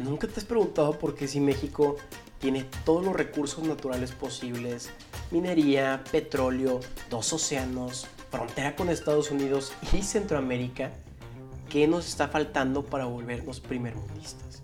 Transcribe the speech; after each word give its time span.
¿Nunca 0.00 0.26
te 0.26 0.40
has 0.40 0.46
preguntado 0.46 0.98
por 0.98 1.14
qué 1.14 1.28
si 1.28 1.40
México 1.40 1.96
tiene 2.38 2.64
todos 2.86 3.04
los 3.04 3.14
recursos 3.14 3.62
naturales 3.64 4.12
posibles, 4.12 4.88
minería, 5.30 6.02
petróleo, 6.10 6.80
dos 7.10 7.34
océanos, 7.34 8.06
frontera 8.30 8.74
con 8.76 8.88
Estados 8.88 9.30
Unidos 9.30 9.74
y 9.92 10.00
Centroamérica, 10.00 10.90
qué 11.68 11.86
nos 11.86 12.08
está 12.08 12.28
faltando 12.28 12.86
para 12.86 13.04
volvernos 13.04 13.60
primermundistas? 13.60 14.62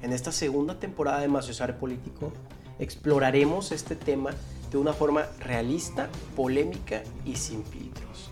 En 0.00 0.12
esta 0.12 0.30
segunda 0.30 0.78
temporada 0.78 1.18
de 1.18 1.26
Maciosar 1.26 1.76
Político 1.80 2.32
exploraremos 2.78 3.72
este 3.72 3.96
tema 3.96 4.30
de 4.70 4.78
una 4.78 4.92
forma 4.92 5.26
realista, 5.40 6.08
polémica 6.36 7.02
y 7.24 7.34
sin 7.34 7.64
filtros. 7.64 8.31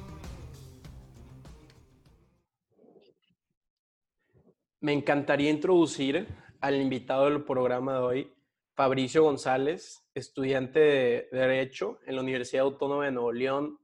Me 4.82 4.94
encantaría 4.94 5.50
introducir 5.50 6.26
al 6.58 6.80
invitado 6.80 7.26
del 7.26 7.44
programa 7.44 7.92
de 7.92 7.98
hoy, 7.98 8.32
Fabricio 8.74 9.22
González, 9.24 10.06
estudiante 10.14 10.80
de 10.80 11.28
Derecho 11.30 11.98
en 12.06 12.14
la 12.14 12.22
Universidad 12.22 12.64
Autónoma 12.64 13.04
de 13.04 13.12
Nuevo 13.12 13.30
León, 13.30 13.78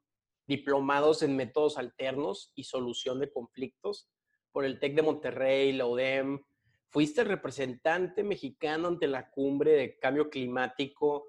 diplomados 0.47 1.23
en 1.23 1.37
métodos 1.37 1.77
alternos 1.77 2.51
y 2.55 2.65
solución 2.65 3.21
de 3.21 3.31
conflictos 3.31 4.09
por 4.53 4.65
el 4.65 4.81
TEC 4.81 4.95
de 4.95 5.03
Monterrey, 5.03 5.73
la 5.75 5.85
UDEM. 5.85 6.43
Fuiste 6.89 7.25
representante 7.25 8.25
mexicano 8.25 8.89
ante 8.89 9.07
la 9.07 9.29
cumbre 9.29 9.73
de 9.73 9.99
cambio 9.99 10.31
climático 10.31 11.27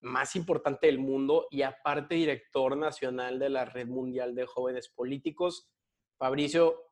más 0.00 0.36
importante 0.36 0.86
del 0.86 0.98
mundo 0.98 1.46
y 1.50 1.62
aparte 1.62 2.14
director 2.14 2.76
nacional 2.76 3.38
de 3.38 3.48
la 3.48 3.64
Red 3.64 3.86
Mundial 3.86 4.34
de 4.34 4.44
Jóvenes 4.44 4.90
Políticos. 4.90 5.66
Fabricio, 6.18 6.87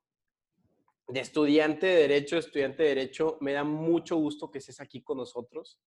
de 1.08 1.20
estudiante 1.20 1.86
de 1.86 1.94
Derecho, 1.94 2.38
estudiante 2.38 2.82
de 2.82 2.88
Derecho, 2.90 3.38
me 3.40 3.52
da 3.52 3.64
mucho 3.64 4.16
gusto 4.16 4.50
que 4.50 4.58
estés 4.58 4.80
aquí 4.80 5.02
con 5.02 5.18
nosotros. 5.18 5.80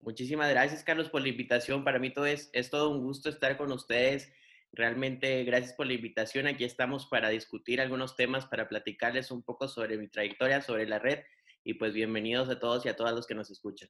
Muchísimas 0.00 0.50
gracias, 0.50 0.82
Carlos, 0.82 1.10
por 1.10 1.22
la 1.22 1.28
invitación. 1.28 1.84
Para 1.84 2.00
mí 2.00 2.12
todo 2.12 2.26
es, 2.26 2.50
es 2.52 2.70
todo 2.70 2.90
un 2.90 3.04
gusto 3.04 3.28
estar 3.28 3.56
con 3.56 3.70
ustedes. 3.70 4.32
Realmente, 4.72 5.44
gracias 5.44 5.74
por 5.74 5.86
la 5.86 5.92
invitación. 5.92 6.48
Aquí 6.48 6.64
estamos 6.64 7.06
para 7.06 7.28
discutir 7.28 7.80
algunos 7.80 8.16
temas, 8.16 8.46
para 8.46 8.68
platicarles 8.68 9.30
un 9.30 9.42
poco 9.42 9.68
sobre 9.68 9.96
mi 9.98 10.08
trayectoria, 10.08 10.60
sobre 10.60 10.88
la 10.88 10.98
red. 10.98 11.20
Y 11.62 11.74
pues 11.74 11.94
bienvenidos 11.94 12.48
a 12.48 12.58
todos 12.58 12.84
y 12.84 12.88
a 12.88 12.96
todas 12.96 13.14
los 13.14 13.28
que 13.28 13.36
nos 13.36 13.50
escuchan. 13.50 13.88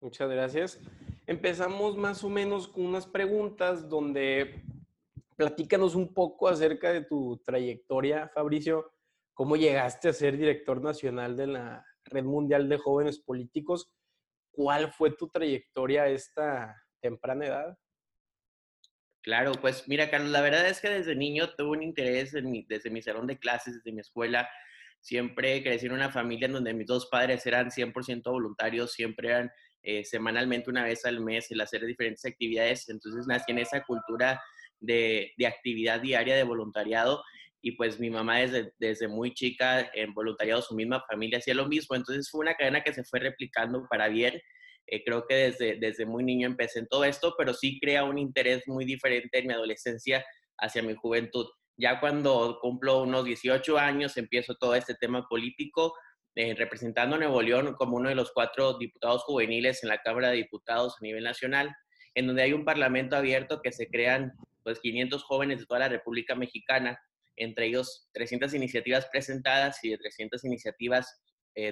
Muchas 0.00 0.30
gracias. 0.30 0.80
Empezamos 1.26 1.96
más 1.96 2.22
o 2.22 2.28
menos 2.28 2.68
con 2.68 2.86
unas 2.86 3.06
preguntas 3.06 3.88
donde 3.88 4.62
platícanos 5.34 5.96
un 5.96 6.14
poco 6.14 6.46
acerca 6.46 6.92
de 6.92 7.00
tu 7.00 7.42
trayectoria, 7.44 8.28
Fabricio. 8.32 8.92
¿Cómo 9.38 9.54
llegaste 9.54 10.08
a 10.08 10.12
ser 10.12 10.36
director 10.36 10.82
nacional 10.82 11.36
de 11.36 11.46
la 11.46 11.86
Red 12.06 12.24
Mundial 12.24 12.68
de 12.68 12.76
Jóvenes 12.76 13.20
Políticos? 13.20 13.88
¿Cuál 14.50 14.92
fue 14.92 15.12
tu 15.12 15.28
trayectoria 15.28 16.02
a 16.02 16.08
esta 16.08 16.74
temprana 17.00 17.46
edad? 17.46 17.78
Claro, 19.22 19.52
pues 19.52 19.86
mira, 19.86 20.10
Carlos, 20.10 20.32
la 20.32 20.40
verdad 20.40 20.66
es 20.66 20.80
que 20.80 20.88
desde 20.88 21.14
niño 21.14 21.50
tuve 21.56 21.76
un 21.76 21.84
interés 21.84 22.34
en 22.34 22.66
desde 22.66 22.90
mi 22.90 23.00
salón 23.00 23.28
de 23.28 23.38
clases, 23.38 23.74
desde 23.74 23.92
mi 23.92 24.00
escuela. 24.00 24.50
Siempre 24.98 25.62
crecí 25.62 25.86
en 25.86 25.92
una 25.92 26.10
familia 26.10 26.46
en 26.46 26.54
donde 26.54 26.74
mis 26.74 26.88
dos 26.88 27.06
padres 27.06 27.46
eran 27.46 27.70
100% 27.70 28.24
voluntarios, 28.24 28.92
siempre 28.92 29.28
eran 29.28 29.52
eh, 29.84 30.04
semanalmente 30.04 30.68
una 30.68 30.82
vez 30.82 31.04
al 31.04 31.20
mes 31.20 31.48
el 31.52 31.60
hacer 31.60 31.86
diferentes 31.86 32.24
actividades. 32.24 32.88
Entonces 32.88 33.28
nací 33.28 33.52
en 33.52 33.60
esa 33.60 33.84
cultura 33.84 34.42
de, 34.80 35.32
de 35.36 35.46
actividad 35.46 36.00
diaria 36.00 36.34
de 36.34 36.42
voluntariado 36.42 37.22
y 37.60 37.72
pues 37.72 37.98
mi 37.98 38.10
mamá 38.10 38.38
desde, 38.38 38.72
desde 38.78 39.08
muy 39.08 39.34
chica 39.34 39.90
en 39.92 40.14
voluntariado, 40.14 40.62
su 40.62 40.74
misma 40.74 41.04
familia 41.08 41.38
hacía 41.38 41.54
lo 41.54 41.66
mismo, 41.66 41.96
entonces 41.96 42.30
fue 42.30 42.40
una 42.40 42.54
cadena 42.54 42.82
que 42.82 42.92
se 42.92 43.04
fue 43.04 43.20
replicando 43.20 43.86
para 43.90 44.08
bien. 44.08 44.40
Eh, 44.86 45.02
creo 45.04 45.26
que 45.26 45.34
desde, 45.34 45.76
desde 45.78 46.06
muy 46.06 46.24
niño 46.24 46.46
empecé 46.46 46.78
en 46.78 46.88
todo 46.88 47.04
esto, 47.04 47.34
pero 47.36 47.52
sí 47.52 47.78
crea 47.80 48.04
un 48.04 48.18
interés 48.18 48.62
muy 48.66 48.84
diferente 48.84 49.38
en 49.38 49.48
mi 49.48 49.52
adolescencia 49.52 50.24
hacia 50.56 50.82
mi 50.82 50.94
juventud. 50.94 51.46
Ya 51.76 52.00
cuando 52.00 52.58
cumplo 52.60 53.02
unos 53.02 53.24
18 53.24 53.78
años 53.78 54.16
empiezo 54.16 54.54
todo 54.54 54.74
este 54.74 54.94
tema 54.94 55.26
político, 55.28 55.94
eh, 56.34 56.54
representando 56.54 57.16
a 57.16 57.18
Nuevo 57.18 57.42
León 57.42 57.74
como 57.74 57.96
uno 57.96 58.08
de 58.08 58.14
los 58.14 58.32
cuatro 58.32 58.78
diputados 58.78 59.24
juveniles 59.24 59.82
en 59.82 59.88
la 59.88 59.98
Cámara 59.98 60.30
de 60.30 60.36
Diputados 60.36 60.94
a 60.98 61.04
nivel 61.04 61.24
nacional, 61.24 61.74
en 62.14 62.26
donde 62.26 62.42
hay 62.42 62.52
un 62.52 62.64
parlamento 62.64 63.16
abierto 63.16 63.60
que 63.62 63.72
se 63.72 63.88
crean 63.88 64.32
pues 64.62 64.80
500 64.80 65.22
jóvenes 65.24 65.58
de 65.58 65.66
toda 65.66 65.80
la 65.80 65.88
República 65.88 66.34
Mexicana 66.34 66.98
entre 67.38 67.66
ellos 67.66 68.08
300 68.12 68.54
iniciativas 68.54 69.06
presentadas 69.06 69.82
y 69.82 69.90
de 69.90 69.98
300 69.98 70.44
iniciativas, 70.44 71.22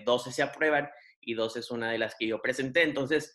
12 0.04 0.30
eh, 0.30 0.32
se 0.32 0.42
aprueban 0.42 0.88
y 1.20 1.34
12 1.34 1.60
es 1.60 1.70
una 1.70 1.90
de 1.90 1.98
las 1.98 2.14
que 2.18 2.26
yo 2.26 2.40
presenté. 2.40 2.82
Entonces, 2.82 3.34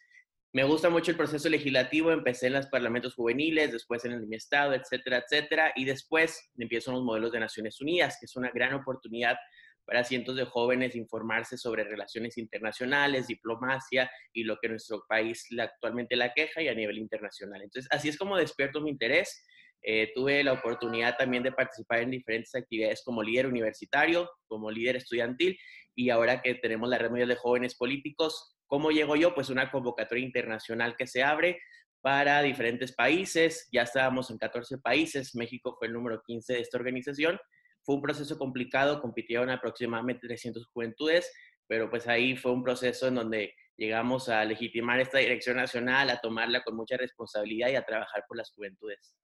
me 0.54 0.64
gusta 0.66 0.90
mucho 0.90 1.12
el 1.12 1.18
proceso 1.18 1.48
legislativo, 1.48 2.12
empecé 2.12 2.48
en 2.48 2.54
los 2.54 2.68
parlamentos 2.68 3.16
juveniles, 3.16 3.72
después 3.72 4.04
en 4.04 4.12
el 4.12 4.28
mi 4.28 4.36
estado, 4.36 4.74
etcétera, 4.74 5.24
etcétera, 5.26 5.72
y 5.76 5.86
después 5.86 6.52
empiezo 6.58 6.92
en 6.92 6.98
los 6.98 7.06
modelos 7.06 7.32
de 7.32 7.40
Naciones 7.40 7.80
Unidas, 7.80 8.18
que 8.20 8.26
es 8.26 8.36
una 8.36 8.52
gran 8.52 8.74
oportunidad 8.74 9.38
para 9.86 10.04
cientos 10.04 10.36
de 10.36 10.46
jóvenes 10.46 10.96
informarse 10.96 11.58
sobre 11.58 11.84
relaciones 11.84 12.38
internacionales, 12.38 13.28
diplomacia 13.28 14.12
y 14.34 14.44
lo 14.44 14.58
que 14.62 14.70
nuestro 14.70 15.06
país 15.08 15.48
actualmente 15.60 16.16
la 16.16 16.34
queja 16.34 16.62
y 16.62 16.68
a 16.68 16.76
nivel 16.76 16.98
internacional. 16.98 17.62
Entonces, 17.62 17.90
así 17.92 18.10
es 18.10 18.18
como 18.18 18.38
despierto 18.38 18.82
mi 18.82 18.90
interés 18.90 19.44
eh, 19.84 20.12
tuve 20.14 20.44
la 20.44 20.54
oportunidad 20.54 21.18
también 21.18 21.44
de 21.44 21.52
participar 21.52 22.00
en 22.00 22.12
diferentes 22.12 22.54
actividades 22.54 23.02
como 23.04 23.24
líder 23.24 23.48
universitario, 23.48 24.30
como 24.48 24.70
líder 24.70 24.98
estudiantil 24.98 25.58
y 25.96 26.10
ahora 26.10 26.42
que 26.42 26.56
tenemos 26.56 26.90
la 26.90 26.98
red 26.98 27.10
mundial 27.10 27.30
de 27.30 27.36
jóvenes 27.36 27.76
políticos, 27.76 28.56
¿cómo 28.68 28.92
llego 28.92 29.16
yo? 29.16 29.34
Pues 29.34 29.50
una 29.50 29.72
convocatoria 29.72 30.24
internacional 30.24 30.96
que 30.96 31.08
se 31.08 31.24
abre 31.24 31.60
para 32.02 32.42
diferentes 32.42 32.94
países, 32.94 33.68
ya 33.72 33.84
estábamos 33.84 34.32
en 34.32 34.38
14 34.38 34.80
países, 34.80 35.36
México 35.36 35.76
fue 35.78 35.88
el 35.88 35.94
número 35.94 36.22
15 36.26 36.54
de 36.54 36.60
esta 36.60 36.78
organización, 36.78 37.40
fue 37.84 37.96
un 37.96 38.02
proceso 38.02 38.38
complicado, 38.38 39.02
compitieron 39.02 39.50
aproximadamente 39.50 40.28
300 40.28 40.68
juventudes, 40.68 41.32
pero 41.68 41.90
pues 41.90 42.08
ahí 42.08 42.36
fue 42.36 42.52
un 42.52 42.64
proceso 42.64 43.08
en 43.08 43.16
donde 43.16 43.54
llegamos 43.78 44.30
a 44.30 44.44
legitimar 44.46 45.00
esta 45.00 45.20
dirección 45.20 45.58
nacional, 45.58 46.10
a 46.10 46.20
tomarla 46.20 46.64
con 46.64 46.76
mucha 46.76 46.98
responsabilidad 46.98 47.70
y 47.70 47.76
a 47.76 47.86
trabajar 47.86 48.24
por 48.28 48.38
las 48.38 48.52
juventudes. 48.52 49.16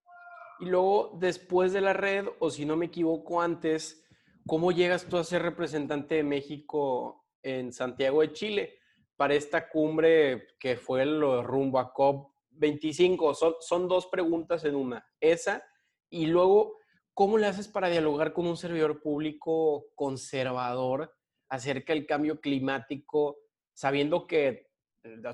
Y 0.59 0.65
luego, 0.65 1.11
después 1.19 1.73
de 1.73 1.81
la 1.81 1.93
red, 1.93 2.27
o 2.39 2.49
si 2.49 2.65
no 2.65 2.75
me 2.75 2.87
equivoco 2.87 3.41
antes, 3.41 4.03
¿cómo 4.47 4.71
llegas 4.71 5.05
tú 5.05 5.17
a 5.17 5.23
ser 5.23 5.43
representante 5.43 6.15
de 6.15 6.23
México 6.23 7.25
en 7.43 7.71
Santiago 7.71 8.21
de 8.21 8.33
Chile 8.33 8.79
para 9.15 9.35
esta 9.35 9.69
cumbre 9.69 10.47
que 10.59 10.75
fue 10.75 11.03
el 11.03 11.21
rumbo 11.43 11.79
a 11.79 11.93
COP25? 11.93 13.35
Son, 13.35 13.55
son 13.59 13.87
dos 13.87 14.07
preguntas 14.07 14.63
en 14.65 14.75
una. 14.75 15.05
Esa, 15.19 15.63
y 16.09 16.25
luego, 16.25 16.77
¿cómo 17.13 17.37
le 17.37 17.47
haces 17.47 17.67
para 17.67 17.89
dialogar 17.89 18.33
con 18.33 18.47
un 18.47 18.57
servidor 18.57 19.01
público 19.01 19.87
conservador 19.93 21.13
acerca 21.49 21.93
del 21.93 22.05
cambio 22.05 22.41
climático, 22.41 23.37
sabiendo 23.73 24.25
que 24.25 24.66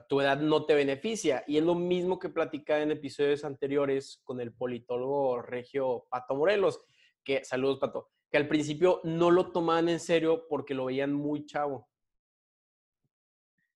tu 0.08 0.22
edad 0.22 0.40
no 0.40 0.66
te 0.66 0.76
beneficia. 0.76 1.44
Y 1.48 1.58
es 1.58 1.64
lo 1.64 1.76
mismo 1.76 2.20
que 2.20 2.30
platicaba 2.30 2.82
en 2.82 2.92
episodios 2.92 3.44
anteriores 3.44 4.20
con 4.24 4.40
el 4.42 4.54
politólogo 4.54 5.42
regio 5.42 6.06
Pato 6.10 6.36
Morelos, 6.36 6.80
que, 7.24 7.44
saludos 7.44 7.80
Pato, 7.80 8.10
que 8.30 8.38
al 8.38 8.48
principio 8.48 9.02
no 9.04 9.32
lo 9.32 9.52
tomaban 9.52 9.90
en 9.90 10.00
serio 10.00 10.48
porque 10.48 10.74
lo 10.74 10.86
veían 10.86 11.14
muy 11.14 11.46
chavo. 11.46 11.88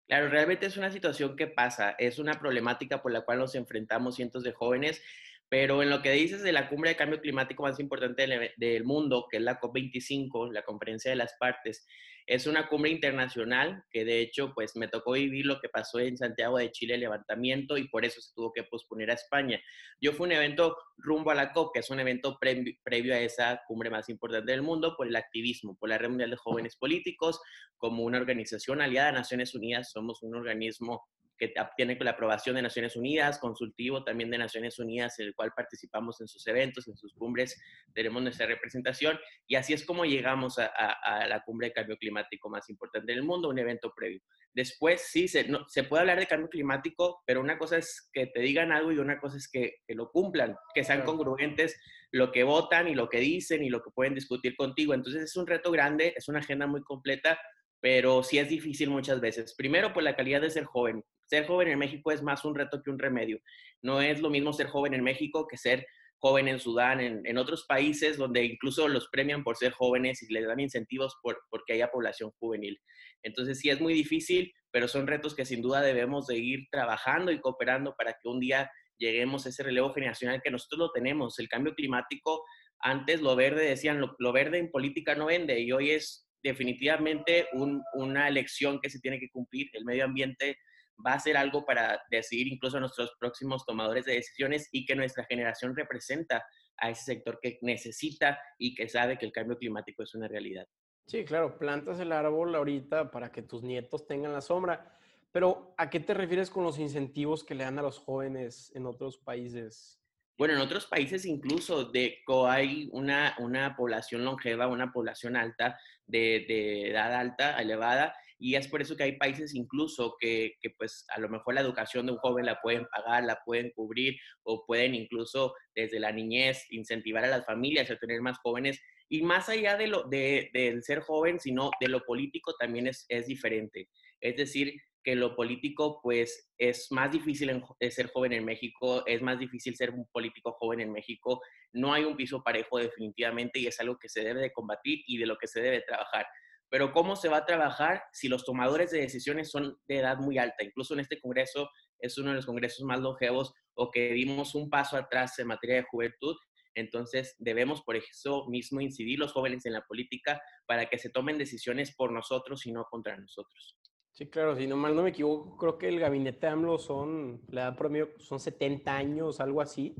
Claro, 0.08 0.30
realmente 0.30 0.68
es 0.68 0.78
una 0.78 0.92
situación 0.92 1.36
que 1.36 1.48
pasa, 1.48 1.96
es 1.98 2.20
una 2.20 2.40
problemática 2.40 3.02
por 3.02 3.12
la 3.12 3.22
cual 3.22 3.40
nos 3.40 3.56
enfrentamos 3.56 4.16
cientos 4.16 4.44
de 4.44 4.54
jóvenes, 4.54 5.02
pero 5.50 5.84
en 5.84 5.90
lo 5.90 6.02
que 6.02 6.12
dices 6.12 6.42
de 6.42 6.52
la 6.52 6.70
cumbre 6.70 6.90
de 6.92 6.96
cambio 6.96 7.22
climático 7.22 7.64
más 7.64 7.80
importante 7.80 8.28
del, 8.58 8.84
mundo, 8.84 9.28
que 9.30 9.38
es 9.38 9.44
la 9.44 9.60
COP25, 9.60 10.52
la 10.52 10.64
conferencia 10.64 11.12
de 11.12 11.18
las 11.18 11.36
partes, 11.40 11.86
es 12.28 12.48
una 12.48 12.68
cumbre 12.68 12.90
internacional 12.90 13.84
que 13.92 14.04
de 14.04 14.20
hecho 14.20 14.52
pues 14.56 14.76
me 14.76 14.88
tocó 14.88 15.12
vivir 15.12 15.46
lo 15.46 15.60
que 15.60 15.70
pasó 15.70 16.00
en 16.00 16.18
Santiago 16.18 16.58
de 16.58 16.72
Chile, 16.72 16.96
el 16.96 17.02
levantamiento, 17.02 17.78
y 17.78 17.88
por 17.88 18.04
eso 18.04 18.20
se 18.22 18.34
tuvo 18.34 18.52
que 18.52 18.64
posponer 18.64 19.12
a 19.12 19.14
España. 19.14 19.62
Yo 20.02 20.14
fui 20.14 20.26
un 20.26 20.32
evento 20.32 20.76
rumbo 20.98 21.30
a 21.30 21.36
la 21.36 21.54
COP, 21.54 21.74
que 21.74 21.82
es 21.82 21.90
un 21.92 22.00
evento 22.00 22.40
previo 22.40 23.14
a 23.14 23.20
esa 23.20 23.62
cumbre 23.68 23.92
más 23.92 24.10
importante 24.10 24.52
del 24.52 24.64
mundo 24.64 24.96
por 24.98 25.08
el 25.08 25.16
activismo, 25.16 25.78
por 25.80 25.90
la 25.90 26.00
Red 26.00 26.10
Mundial 26.10 26.32
de 26.32 26.38
Jóvenes 26.38 26.76
Políticos, 26.76 27.40
como 27.78 28.04
una 28.04 28.18
organización 28.18 28.82
aliada 28.82 29.10
a 29.10 29.12
Naciones 29.12 29.54
Unidas, 29.54 29.92
somos 29.92 30.24
un 30.24 30.36
organismo 30.36 31.06
que 31.38 31.54
tiene 31.76 31.98
la 32.00 32.12
aprobación 32.12 32.56
de 32.56 32.62
Naciones 32.62 32.96
Unidas, 32.96 33.40
consultivo 33.40 34.04
también 34.04 34.30
de 34.30 34.38
Naciones 34.38 34.80
Unidas, 34.80 35.20
en 35.20 35.28
el 35.28 35.36
cual 35.36 35.52
participamos 35.56 36.22
en 36.22 36.28
sus 36.28 36.46
eventos, 36.48 36.88
en 36.88 36.96
sus 36.96 37.14
cumbres, 37.14 37.62
tenemos 37.94 38.22
nuestra 38.22 38.46
representación 38.46 39.20
y 39.48 39.56
así 39.56 39.74
es 39.74 39.86
como 39.86 40.06
llegamos 40.06 40.58
a, 40.60 41.28
la 41.28 41.44
cumbre 41.44 41.68
de 41.68 41.74
cambio 41.74 41.98
climático 41.98 42.50
más 42.50 42.70
importante 42.70 43.12
del 43.14 43.24
mundo, 43.24 43.50
un 43.50 43.60
evento 43.60 43.94
previo. 43.96 44.22
Después, 44.54 45.02
sí, 45.02 45.28
se, 45.28 45.48
no, 45.50 45.68
se 45.68 45.84
puede 45.84 46.02
hablar 46.02 46.20
de 46.20 46.28
cambio 46.28 46.50
climático, 46.50 47.24
pero 47.26 47.42
una 47.42 47.58
cosa 47.58 47.78
es 47.78 48.10
que 48.14 48.28
te 48.28 48.40
digan 48.40 48.72
algo 48.72 48.92
y 48.92 49.00
una 49.00 49.20
cosa 49.20 49.38
es 49.38 49.50
que, 49.50 49.78
que 49.86 49.96
lo 49.96 50.12
cumplan, 50.12 50.56
que 50.74 50.84
sean 50.84 51.04
congruentes 51.04 51.78
lo 52.12 52.32
que 52.32 52.44
votan 52.44 52.88
y 52.88 52.96
lo 52.96 53.10
que 53.10 53.20
dicen 53.20 53.64
y 53.64 53.70
lo 53.70 53.84
que 53.84 53.92
pueden 53.92 54.16
discutir 54.16 54.56
contigo. 54.56 54.94
Entonces 54.94 55.24
es 55.24 55.36
un 55.36 55.46
reto 55.46 55.70
grande, 55.72 56.14
es 56.16 56.30
una 56.30 56.40
agenda 56.40 56.66
muy 56.66 56.82
completa 56.82 57.38
pero 57.86 58.24
sí 58.24 58.40
es 58.40 58.50
difícil 58.50 58.90
muchas 58.90 59.22
veces. 59.22 59.54
Primero, 59.56 59.94
por 59.94 60.02
la 60.02 60.16
calidad 60.16 60.42
de 60.42 60.50
ser 60.50 60.64
joven. 60.64 61.04
Ser 61.30 61.46
joven 61.46 61.68
en 61.68 61.78
México 61.78 62.12
es 62.12 62.24
más 62.24 62.44
un 62.44 62.56
reto 62.56 62.82
que 62.82 62.90
un 62.90 62.98
remedio. 62.98 63.38
No 63.84 64.02
es 64.02 64.22
lo 64.22 64.32
mismo 64.32 64.54
ser 64.54 64.66
joven 64.66 64.96
en 64.96 65.04
México 65.04 65.46
que 65.48 65.56
ser 65.56 65.86
joven 66.18 66.48
en 66.48 66.60
Sudán, 66.60 67.00
en, 67.00 67.38
otros 67.38 67.68
países 67.68 68.18
donde 68.18 68.44
incluso 68.44 68.88
los 68.88 69.08
premian 69.10 69.44
por 69.44 69.56
ser 69.56 69.72
jóvenes 69.72 70.24
y 70.24 70.34
les 70.34 70.48
dan 70.48 70.60
incentivos 70.60 71.16
por, 71.22 71.38
porque 71.52 71.74
haya 71.74 71.92
población 71.92 72.32
juvenil. 72.40 72.82
Entonces 73.22 73.60
sí 73.60 73.70
es 73.70 73.80
muy 73.80 73.94
difícil, 73.94 74.52
pero 74.72 74.88
son 74.88 75.06
retos 75.06 75.36
que 75.36 75.46
sin 75.46 75.62
duda 75.62 75.84
debemos 75.84 76.26
de 76.26 76.40
ir 76.40 76.62
trabajando 76.72 77.32
y 77.32 77.40
cooperando 77.40 77.94
para 77.96 78.14
que 78.14 78.28
un 78.28 78.40
día 78.40 78.72
lleguemos 78.98 79.46
a 79.46 79.50
ese 79.50 79.62
relevo 79.62 79.94
generacional 79.94 80.42
que 80.44 80.50
nosotros 80.50 80.80
lo 80.80 80.92
tenemos. 80.92 81.38
El 81.38 81.50
cambio 81.50 81.76
climático, 81.76 82.44
antes 82.80 83.22
lo 83.22 83.36
verde 83.36 83.64
decían, 83.64 84.02
lo, 84.02 84.34
verde 84.34 84.58
en 84.58 84.72
política 84.72 85.14
no 85.14 85.28
vende 85.28 85.60
y 85.60 85.72
hoy 85.72 85.92
es 85.92 86.25
definitivamente 86.46 87.48
una 87.54 88.28
elección 88.28 88.80
que 88.80 88.92
se 88.92 89.00
tiene 89.00 89.20
que 89.20 89.30
cumplir. 89.30 89.68
El 89.74 89.84
medio 89.84 90.06
ambiente 90.06 90.60
va 91.04 91.14
a 91.14 91.20
ser 91.20 91.38
algo 91.38 91.66
para 91.66 92.00
decidir 92.12 92.48
incluso 92.48 92.78
a 92.78 92.80
nuestros 92.80 93.16
próximos 93.20 93.66
tomadores 93.66 94.06
de 94.06 94.14
decisiones 94.14 94.70
y 94.72 94.86
que 94.86 94.96
nuestra 94.96 95.26
generación 95.26 95.76
representa 95.76 96.46
a 96.78 96.92
ese 96.92 97.04
sector 97.04 97.40
que 97.42 97.58
necesita 97.64 98.40
y 98.60 98.76
que 98.76 98.88
sabe 98.88 99.18
que 99.18 99.26
el 99.26 99.32
cambio 99.32 99.58
climático 99.58 100.04
es 100.04 100.14
una 100.14 100.28
realidad. 100.28 100.68
Sí, 101.08 101.26
claro, 101.26 101.58
plantas 101.58 102.00
el 102.00 102.12
árbol 102.12 102.54
ahorita 102.54 103.10
para 103.10 103.32
que 103.32 103.42
tus 103.42 103.64
nietos 103.64 104.06
tengan 104.06 104.34
la 104.34 104.42
sombra. 104.42 105.00
Pero, 105.32 105.74
¿a 105.78 105.90
qué 105.90 106.00
te 106.00 106.14
refieres 106.14 106.52
con 106.52 106.64
los 106.64 106.78
incentivos 106.78 107.44
que 107.44 107.56
le 107.56 107.64
dan 107.64 107.80
a 107.80 107.82
los 107.82 107.98
jóvenes 107.98 108.72
en 108.76 108.86
otros 108.86 109.18
países? 109.18 110.00
Bueno, 110.38 110.54
en 110.56 110.60
otros 110.60 110.86
países 110.86 111.26
incluso 111.26 111.86
de, 111.86 112.20
hay 112.48 112.90
una, 112.92 113.36
una 113.40 113.76
población 113.76 114.26
longeva, 114.26 114.68
una 114.68 114.92
población 114.92 115.38
alta, 115.38 115.80
de, 116.06 116.46
de 116.48 116.90
edad 116.90 117.14
alta, 117.14 117.58
elevada, 117.60 118.14
y 118.38 118.56
es 118.56 118.68
por 118.68 118.82
eso 118.82 118.98
que 118.98 119.04
hay 119.04 119.18
países 119.18 119.56
incluso 119.56 120.18
que, 120.20 120.56
que, 120.62 120.72
pues 120.72 121.06
a 121.16 121.20
lo 121.20 121.30
mejor 121.30 121.54
la 121.54 121.62
educación 121.62 122.06
de 122.06 122.12
un 122.14 122.18
joven 122.18 122.46
la 122.46 122.60
pueden 122.62 122.86
pagar, 122.88 123.24
la 123.24 123.40
pueden 123.46 123.72
cubrir 123.72 124.18
o 124.44 124.66
pueden 124.66 124.94
incluso 124.94 125.54
desde 125.74 126.00
la 126.00 126.12
niñez 126.12 126.66
incentivar 126.70 127.24
a 127.24 127.30
las 127.30 127.46
familias 127.46 127.90
a 127.90 127.98
tener 127.98 128.22
más 128.22 128.38
jóvenes. 128.40 128.82
Y 129.08 129.22
más 129.22 129.48
allá 129.50 129.78
de 129.78 129.88
lo, 129.88 130.04
de, 130.04 130.50
del 130.54 130.84
ser 130.84 131.00
joven, 131.00 131.40
sino 131.40 131.70
de 131.80 131.88
lo 131.88 132.04
político 132.04 132.54
también 132.60 132.88
es, 132.88 133.06
es 133.08 133.28
diferente. 133.28 133.88
Es 134.20 134.36
decir, 134.36 134.74
que 135.06 135.16
lo 135.16 135.36
político 135.36 136.00
pues 136.02 136.52
es 136.58 136.88
más 136.90 137.12
difícil 137.12 137.64
ser 137.92 138.08
joven 138.12 138.34
en 138.34 138.44
México, 138.44 139.06
es 139.06 139.22
más 139.22 139.38
difícil 139.38 139.76
ser 139.76 139.92
un 139.92 140.08
político 140.12 140.54
joven 140.54 140.82
en 140.82 140.92
México, 140.92 141.42
no 141.74 141.94
hay 141.94 142.04
un 142.04 142.18
piso 142.18 142.42
parejo 142.44 142.80
definitivamente 142.80 143.60
y 143.60 143.68
es 143.68 143.80
algo 143.80 144.00
que 144.00 144.10
se 144.10 144.24
debe 144.24 144.42
de 144.42 144.52
combatir 144.52 145.04
y 145.06 145.20
de 145.20 145.28
lo 145.28 145.38
que 145.38 145.48
se 145.48 145.62
debe 145.62 145.84
trabajar. 145.88 146.26
Pero 146.72 146.92
¿cómo 146.92 147.16
se 147.16 147.30
va 147.30 147.38
a 147.38 147.46
trabajar 147.46 148.02
si 148.14 148.28
los 148.28 148.44
tomadores 148.44 148.90
de 148.90 149.02
decisiones 149.02 149.52
son 149.52 149.78
de 149.88 150.00
edad 150.00 150.18
muy 150.18 150.40
alta? 150.40 150.64
Incluso 150.64 150.96
en 150.96 151.02
este 151.02 151.22
Congreso 151.22 151.70
es 152.00 152.18
uno 152.18 152.32
de 152.32 152.38
los 152.38 152.48
congresos 152.48 152.84
más 152.84 153.00
longevos 153.00 153.54
o 153.76 153.92
que 153.92 154.12
dimos 154.12 154.56
un 154.56 154.72
paso 154.72 154.98
atrás 154.98 155.38
en 155.38 155.48
materia 155.48 155.76
de 155.76 155.84
juventud. 155.84 156.36
Entonces 156.74 157.36
debemos 157.38 157.84
por 157.84 157.96
eso 157.96 158.48
mismo 158.50 158.82
incidir 158.82 159.20
los 159.20 159.34
jóvenes 159.34 159.68
en 159.68 159.74
la 159.74 159.86
política 159.86 160.42
para 160.66 160.90
que 160.90 160.98
se 160.98 161.12
tomen 161.12 161.38
decisiones 161.38 161.96
por 161.96 162.12
nosotros 162.12 162.66
y 162.66 162.72
no 162.72 162.86
contra 162.90 163.16
nosotros. 163.16 163.78
Sí, 164.16 164.28
claro, 164.28 164.56
si 164.56 164.66
no 164.66 164.78
mal 164.78 164.96
no 164.96 165.04
me 165.04 165.10
equivoco, 165.10 165.58
creo 165.58 165.78
que 165.78 165.90
el 165.90 166.00
gabinete 166.00 166.48
AMLO 166.48 166.78
son, 166.78 167.42
la 167.50 167.64
edad 167.64 167.76
promedio 167.76 168.14
son 168.18 168.40
70 168.40 168.96
años, 168.96 169.42
algo 169.42 169.60
así. 169.60 169.94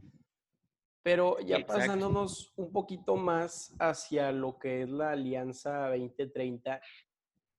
Pero 1.04 1.38
ya 1.42 1.66
pasándonos 1.66 2.54
un 2.56 2.72
poquito 2.72 3.18
más 3.18 3.76
hacia 3.78 4.32
lo 4.32 4.58
que 4.58 4.84
es 4.84 4.90
la 4.90 5.12
Alianza 5.12 5.90
2030, 5.90 6.82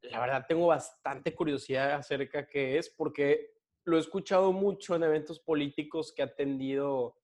la 0.01 0.19
verdad 0.19 0.47
tengo 0.49 0.69
bastante 0.69 1.35
curiosidad 1.35 1.93
acerca 1.93 2.39
de 2.39 2.49
qué 2.49 2.79
es, 2.79 2.89
porque 2.89 3.51
lo 3.85 3.99
he 3.99 4.01
escuchado 4.01 4.51
mucho 4.51 4.97
en 4.97 5.03
eventos 5.03 5.39
políticos 5.39 6.11
que 6.11 6.23
ha 6.23 6.27
atendido 6.27 7.19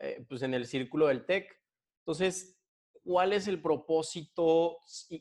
eh, 0.00 0.26
pues 0.28 0.42
en 0.42 0.54
el 0.54 0.66
círculo 0.66 1.06
del 1.06 1.24
TEC. 1.24 1.56
Entonces, 2.00 2.60
¿cuál 3.02 3.32
es 3.32 3.48
el 3.48 3.60
propósito? 3.60 4.78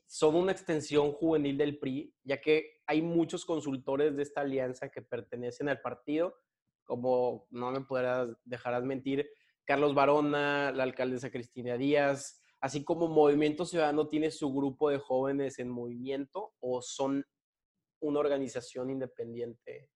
Son 0.07 0.35
una 0.35 0.51
extensión 0.51 1.11
juvenil 1.11 1.57
del 1.57 1.77
PRI, 1.77 2.13
ya 2.23 2.39
que 2.39 2.81
hay 2.85 3.01
muchos 3.01 3.45
consultores 3.45 4.15
de 4.15 4.23
esta 4.23 4.41
alianza 4.41 4.89
que 4.89 5.01
pertenecen 5.01 5.69
al 5.69 5.81
partido, 5.81 6.35
como 6.83 7.47
no 7.49 7.71
me 7.71 7.81
podrás 7.81 8.29
dejarás 8.43 8.83
mentir, 8.83 9.29
Carlos 9.65 9.93
Barona, 9.93 10.71
la 10.71 10.83
alcaldesa 10.83 11.31
Cristina 11.31 11.77
Díaz, 11.77 12.41
así 12.59 12.83
como 12.83 13.07
Movimiento 13.07 13.65
Ciudadano 13.65 14.07
tiene 14.07 14.31
su 14.31 14.53
grupo 14.53 14.89
de 14.89 14.97
jóvenes 14.97 15.59
en 15.59 15.69
movimiento 15.69 16.53
o 16.59 16.81
son 16.81 17.25
una 17.99 18.19
organización 18.19 18.89
independiente 18.89 19.89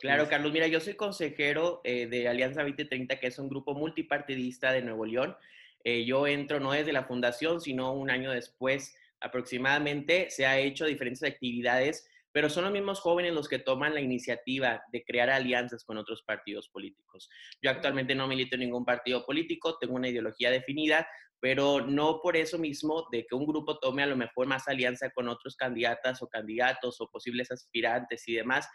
Claro, 0.00 0.28
Carlos, 0.28 0.52
mira, 0.52 0.66
yo 0.66 0.80
soy 0.80 0.94
consejero 0.94 1.80
eh, 1.84 2.06
de 2.06 2.28
Alianza 2.28 2.62
2030, 2.62 3.18
que 3.18 3.26
es 3.26 3.38
un 3.38 3.48
grupo 3.48 3.74
multipartidista 3.74 4.72
de 4.72 4.82
Nuevo 4.82 5.04
León. 5.04 5.36
Eh, 5.86 6.04
yo 6.04 6.26
entro 6.26 6.58
no 6.58 6.72
desde 6.72 6.92
la 6.92 7.04
fundación, 7.04 7.60
sino 7.60 7.92
un 7.92 8.10
año 8.10 8.32
después 8.32 8.96
aproximadamente. 9.20 10.30
Se 10.30 10.44
ha 10.44 10.58
hecho 10.58 10.84
diferentes 10.84 11.22
actividades 11.22 12.08
pero 12.36 12.50
son 12.50 12.64
los 12.64 12.72
mismos 12.74 13.00
jóvenes 13.00 13.32
los 13.32 13.48
que 13.48 13.58
toman 13.58 13.94
la 13.94 14.00
iniciativa 14.02 14.84
de 14.92 15.02
crear 15.04 15.30
alianzas 15.30 15.84
con 15.84 15.96
otros 15.96 16.22
partidos 16.22 16.68
políticos. 16.68 17.30
Yo 17.62 17.70
actualmente 17.70 18.14
no 18.14 18.28
milito 18.28 18.56
en 18.56 18.60
ningún 18.60 18.84
partido 18.84 19.24
político, 19.24 19.78
tengo 19.78 19.94
una 19.94 20.10
ideología 20.10 20.50
definida, 20.50 21.08
pero 21.40 21.80
no 21.80 22.20
por 22.20 22.36
eso 22.36 22.58
mismo 22.58 23.08
de 23.10 23.24
que 23.26 23.34
un 23.34 23.46
grupo 23.46 23.78
tome 23.78 24.02
a 24.02 24.06
lo 24.06 24.18
mejor 24.18 24.48
más 24.48 24.68
alianza 24.68 25.08
con 25.12 25.30
otros 25.30 25.56
candidatas 25.56 26.20
o 26.20 26.28
candidatos 26.28 27.00
o 27.00 27.08
posibles 27.10 27.50
aspirantes 27.50 28.28
y 28.28 28.34
demás. 28.34 28.68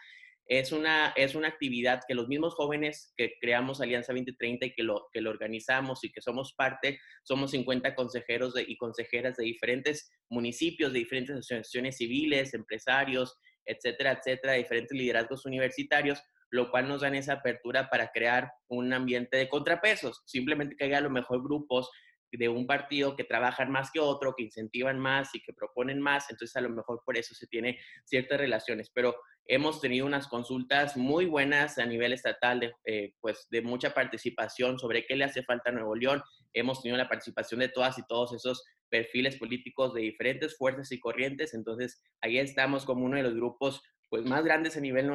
Es 0.46 0.72
una, 0.72 1.12
es 1.16 1.34
una 1.34 1.48
actividad 1.48 2.02
que 2.06 2.14
los 2.14 2.28
mismos 2.28 2.54
jóvenes 2.54 3.12
que 3.16 3.34
creamos 3.40 3.80
Alianza 3.80 4.12
2030 4.12 4.66
y 4.66 4.74
que 4.74 4.82
lo, 4.82 5.08
que 5.12 5.20
lo 5.20 5.30
organizamos 5.30 6.04
y 6.04 6.10
que 6.10 6.20
somos 6.20 6.54
parte, 6.54 6.98
somos 7.22 7.52
50 7.52 7.94
consejeros 7.94 8.54
y 8.66 8.76
consejeras 8.76 9.36
de 9.36 9.44
diferentes 9.44 10.10
municipios, 10.28 10.92
de 10.92 11.00
diferentes 11.00 11.36
asociaciones 11.36 11.96
civiles, 11.96 12.54
empresarios, 12.54 13.38
etcétera, 13.64 14.12
etcétera, 14.12 14.54
diferentes 14.54 14.96
liderazgos 14.96 15.46
universitarios, 15.46 16.22
lo 16.50 16.70
cual 16.70 16.88
nos 16.88 17.00
dan 17.00 17.14
esa 17.14 17.34
apertura 17.34 17.88
para 17.88 18.08
crear 18.08 18.50
un 18.68 18.92
ambiente 18.92 19.36
de 19.36 19.48
contrapesos. 19.48 20.22
Simplemente 20.26 20.76
que 20.76 20.84
haya 20.84 20.98
a 20.98 21.02
lo 21.02 21.10
mejor 21.10 21.42
grupos 21.42 21.90
de 22.32 22.48
un 22.48 22.66
partido 22.66 23.14
que 23.14 23.24
trabajan 23.24 23.70
más 23.70 23.90
que 23.90 24.00
otro, 24.00 24.34
que 24.34 24.44
incentivan 24.44 24.98
más 24.98 25.34
y 25.34 25.42
que 25.42 25.52
proponen 25.52 26.00
más, 26.00 26.30
entonces 26.30 26.56
a 26.56 26.62
lo 26.62 26.70
mejor 26.70 27.02
por 27.04 27.16
eso 27.16 27.34
se 27.34 27.46
tiene 27.46 27.78
ciertas 28.04 28.38
relaciones, 28.38 28.90
pero 28.92 29.14
hemos 29.46 29.80
tenido 29.80 30.06
unas 30.06 30.28
consultas 30.28 30.96
muy 30.96 31.26
buenas 31.26 31.78
a 31.78 31.86
nivel 31.86 32.12
estatal, 32.12 32.60
de, 32.60 32.74
eh, 32.84 33.14
pues 33.20 33.46
de 33.50 33.62
mucha 33.62 33.94
participación 33.94 34.78
sobre 34.78 35.04
qué 35.06 35.16
le 35.16 35.24
hace 35.24 35.42
falta 35.42 35.70
a 35.70 35.72
Nuevo 35.72 35.94
León, 35.94 36.22
hemos 36.52 36.82
tenido 36.82 36.96
la 36.96 37.08
participación 37.08 37.60
de 37.60 37.68
todas 37.68 37.98
y 37.98 38.06
todos 38.06 38.32
esos 38.32 38.64
perfiles 38.88 39.36
políticos 39.36 39.94
de 39.94 40.02
diferentes 40.02 40.56
fuerzas 40.56 40.92
y 40.92 41.00
corrientes. 41.00 41.54
Entonces, 41.54 42.02
ahí 42.20 42.38
estamos 42.38 42.84
como 42.84 43.04
uno 43.04 43.16
de 43.16 43.22
los 43.22 43.34
grupos 43.34 43.82
pues, 44.10 44.24
más 44.24 44.44
grandes 44.44 44.76
a 44.76 44.80
nivel 44.80 45.10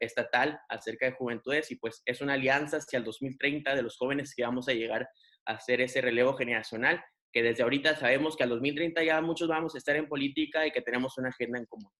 estatal 0.00 0.60
acerca 0.68 1.06
de 1.06 1.12
juventudes 1.12 1.70
y 1.70 1.76
pues 1.76 2.02
es 2.04 2.20
una 2.20 2.34
alianza 2.34 2.78
hacia 2.78 2.98
el 2.98 3.04
2030 3.04 3.76
de 3.76 3.82
los 3.82 3.96
jóvenes 3.96 4.34
que 4.34 4.42
vamos 4.42 4.68
a 4.68 4.72
llegar 4.72 5.08
a 5.46 5.52
hacer 5.52 5.80
ese 5.80 6.00
relevo 6.00 6.34
generacional, 6.34 7.02
que 7.32 7.42
desde 7.42 7.62
ahorita 7.62 7.96
sabemos 7.96 8.36
que 8.36 8.42
al 8.42 8.50
2030 8.50 9.04
ya 9.04 9.20
muchos 9.20 9.48
vamos 9.48 9.76
a 9.76 9.78
estar 9.78 9.94
en 9.94 10.08
política 10.08 10.66
y 10.66 10.72
que 10.72 10.82
tenemos 10.82 11.16
una 11.18 11.28
agenda 11.28 11.58
en 11.58 11.66
común. 11.66 11.90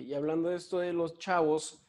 Y 0.00 0.14
hablando 0.14 0.48
de 0.48 0.56
esto 0.56 0.78
de 0.78 0.92
los 0.92 1.18
chavos, 1.18 1.86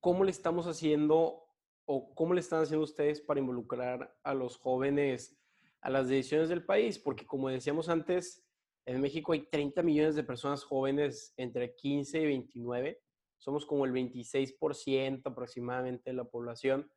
¿cómo 0.00 0.24
le 0.24 0.30
estamos 0.30 0.66
haciendo 0.66 1.44
o 1.86 2.14
cómo 2.14 2.34
le 2.34 2.40
están 2.40 2.62
haciendo 2.62 2.84
ustedes 2.84 3.20
para 3.20 3.40
involucrar 3.40 4.16
a 4.22 4.34
los 4.34 4.56
jóvenes 4.56 5.38
a 5.84 5.90
las 5.90 6.08
decisiones 6.08 6.48
del 6.48 6.64
país, 6.64 6.98
porque 6.98 7.26
como 7.26 7.50
decíamos 7.50 7.90
antes, 7.90 8.42
en 8.86 9.02
México 9.02 9.32
hay 9.32 9.42
30 9.50 9.82
millones 9.82 10.14
de 10.14 10.24
personas 10.24 10.64
jóvenes 10.64 11.34
entre 11.36 11.74
15 11.74 12.22
y 12.22 12.24
29, 12.24 13.02
somos 13.36 13.66
como 13.66 13.84
el 13.84 13.92
26% 13.92 15.20
aproximadamente 15.26 16.08
de 16.08 16.16
la 16.16 16.24
población. 16.24 16.90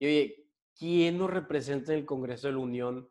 Y 0.00 0.06
oye, 0.06 0.50
¿quién 0.76 1.18
nos 1.18 1.30
representa 1.30 1.92
en 1.92 2.00
el 2.00 2.04
Congreso 2.04 2.48
de 2.48 2.54
la 2.54 2.58
Unión? 2.58 3.08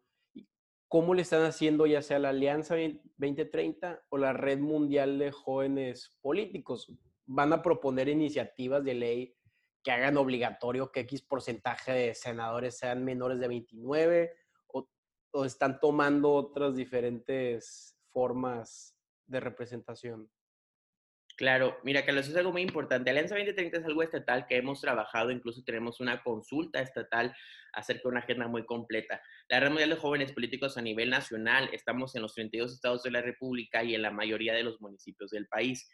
¿Cómo 0.91 1.13
le 1.13 1.21
están 1.21 1.43
haciendo 1.43 1.85
ya 1.85 2.01
sea 2.01 2.19
la 2.19 2.31
Alianza 2.31 2.75
2030 2.75 4.03
o 4.09 4.17
la 4.17 4.33
Red 4.33 4.59
Mundial 4.59 5.19
de 5.19 5.31
Jóvenes 5.31 6.13
Políticos? 6.19 6.91
¿Van 7.25 7.53
a 7.53 7.61
proponer 7.61 8.09
iniciativas 8.09 8.83
de 8.83 8.95
ley 8.95 9.37
que 9.81 9.91
hagan 9.91 10.17
obligatorio 10.17 10.91
que 10.91 10.99
X 10.99 11.21
porcentaje 11.21 11.93
de 11.93 12.13
senadores 12.13 12.77
sean 12.77 13.05
menores 13.05 13.39
de 13.39 13.47
29? 13.47 14.35
o 15.33 15.45
están 15.45 15.79
tomando 15.79 16.33
otras 16.33 16.75
diferentes 16.75 17.97
formas 18.09 18.93
de 19.27 19.39
representación? 19.39 20.29
Claro, 21.37 21.77
mira, 21.83 22.05
Carlos, 22.05 22.27
es 22.27 22.35
algo 22.35 22.51
muy 22.51 22.61
importante. 22.61 23.09
Alianza 23.09 23.35
2030 23.35 23.77
es 23.77 23.85
algo 23.85 24.03
estatal 24.03 24.45
que 24.47 24.57
hemos 24.57 24.81
trabajado, 24.81 25.31
incluso 25.31 25.63
tenemos 25.63 25.99
una 25.99 26.21
consulta 26.21 26.81
estatal 26.81 27.35
acerca 27.73 28.03
de 28.03 28.09
una 28.09 28.19
agenda 28.19 28.47
muy 28.47 28.65
completa. 28.65 29.21
La 29.47 29.59
Red 29.59 29.69
Mundial 29.69 29.89
de 29.89 29.95
Jóvenes 29.95 30.33
Políticos 30.33 30.77
a 30.77 30.81
nivel 30.81 31.09
nacional, 31.09 31.69
estamos 31.71 32.15
en 32.15 32.21
los 32.21 32.33
32 32.35 32.73
estados 32.73 33.03
de 33.03 33.11
la 33.11 33.21
República 33.21 33.83
y 33.83 33.95
en 33.95 34.01
la 34.01 34.11
mayoría 34.11 34.53
de 34.53 34.63
los 34.63 34.81
municipios 34.81 35.31
del 35.31 35.47
país. 35.47 35.89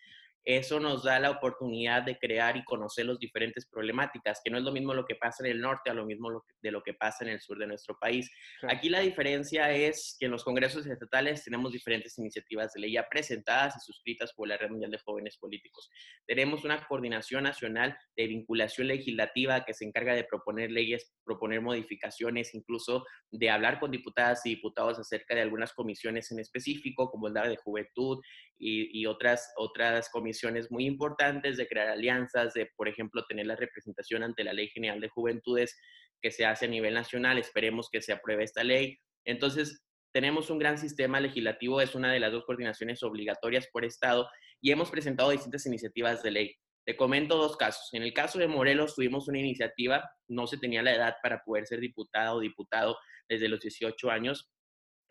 Eso 0.48 0.80
nos 0.80 1.04
da 1.04 1.20
la 1.20 1.30
oportunidad 1.30 2.04
de 2.04 2.18
crear 2.18 2.56
y 2.56 2.64
conocer 2.64 3.06
las 3.06 3.20
diferentes 3.20 3.66
problemáticas, 3.66 4.40
que 4.42 4.50
no 4.50 4.58
es 4.58 4.64
lo 4.64 4.72
mismo 4.72 4.94
lo 4.94 5.04
que 5.04 5.16
pasa 5.16 5.46
en 5.46 5.52
el 5.52 5.60
norte 5.60 5.90
a 5.90 5.94
lo 5.94 6.06
mismo 6.06 6.42
de 6.62 6.72
lo 6.72 6.82
que 6.84 6.94
pasa 6.94 7.26
en 7.26 7.32
el 7.32 7.42
sur 7.42 7.58
de 7.58 7.68
nuestro 7.68 7.98
país. 8.00 8.32
Aquí 8.70 8.88
la 8.88 9.02
diferencia 9.02 9.70
es 9.72 10.16
que 10.18 10.28
en 10.28 10.32
los 10.32 10.46
congresos 10.46 10.88
estatales 10.88 11.44
tenemos 11.44 11.74
diferentes 11.74 12.18
iniciativas 12.18 12.72
de 12.72 12.80
ley 12.80 12.94
ya 12.94 13.10
presentadas 13.10 13.76
y 13.76 13.82
suscritas 13.82 14.32
por 14.32 14.48
la 14.48 14.56
Red 14.56 14.70
Mundial 14.70 14.92
de 14.92 15.00
Jóvenes 15.00 15.38
Políticos. 15.38 15.90
Tenemos 16.26 16.64
una 16.64 16.82
coordinación 16.88 17.44
nacional 17.44 17.98
de 18.16 18.28
vinculación 18.28 18.88
legislativa 18.88 19.66
que 19.66 19.74
se 19.74 19.84
encarga 19.84 20.16
de 20.16 20.24
proponer 20.24 20.72
leyes, 20.72 21.12
proponer 21.26 21.60
modificaciones, 21.60 22.56
incluso 22.56 23.06
de 23.32 23.50
hablar 23.50 23.82
con 23.82 23.92
diputadas 23.92 24.46
y 24.46 24.52
diputados 24.52 24.98
acerca 24.98 25.36
de 25.36 25.42
algunas 25.42 25.74
comisiones 25.74 26.32
en 26.32 26.40
específico, 26.40 27.12
como 27.12 27.28
el 27.28 27.34
de 27.34 27.58
juventud 27.58 28.22
y, 28.60 29.06
otras, 29.06 29.52
otras 29.56 30.10
comisiones 30.10 30.72
muy 30.72 30.86
importantes 30.86 31.58
de 31.58 31.68
crear 31.68 31.90
alianzas, 31.90 32.54
de, 32.54 32.70
por 32.76 32.88
ejemplo, 32.88 33.24
tener 33.28 33.46
la 33.46 33.56
representación 33.56 34.24
ante 34.24 34.44
la 34.44 34.54
Ley 34.54 34.70
General 34.70 35.00
de 35.00 35.10
Juventudes 35.10 35.78
que 36.22 36.32
se 36.32 36.46
hace 36.46 36.66
a 36.66 36.70
nivel 36.70 36.94
nacional. 36.94 37.38
Esperemos 37.38 37.90
que 37.92 38.02
se 38.02 38.14
apruebe 38.14 38.44
esta 38.44 38.64
ley. 38.64 38.98
Entonces, 39.26 39.84
tenemos 40.12 40.50
un 40.50 40.58
gran 40.58 40.78
sistema 40.78 41.20
legislativo, 41.20 41.82
es 41.82 41.94
una 41.94 42.12
de 42.12 42.20
las 42.20 42.32
dos 42.32 42.46
coordinaciones 42.46 43.04
obligatorias 43.04 43.68
por 43.72 43.86
Estado 43.86 44.28
y 44.62 44.72
hemos 44.72 44.90
presentado 44.90 45.30
distintas 45.30 45.66
iniciativas 45.66 46.24
de 46.24 46.32
ley. 46.32 46.56
Te 46.86 46.96
comento 46.96 47.38
dos 47.38 47.58
casos. 47.58 47.90
En 47.94 48.02
el 48.02 48.14
caso 48.14 48.40
de 48.40 48.48
Morelos 48.48 48.96
tuvimos 48.96 49.28
una 49.28 49.40
iniciativa, 49.40 50.10
no 50.30 50.48
se 50.48 50.58
tenía 50.58 50.82
la 50.82 50.96
edad 50.96 51.16
para 51.22 51.44
poder 51.44 51.68
ser 51.68 51.82
diputado 51.82 52.38
o 52.38 52.40
diputado 52.40 52.98
desde 53.28 53.50
los 53.50 53.60
18 53.60 54.10
años, 54.10 54.50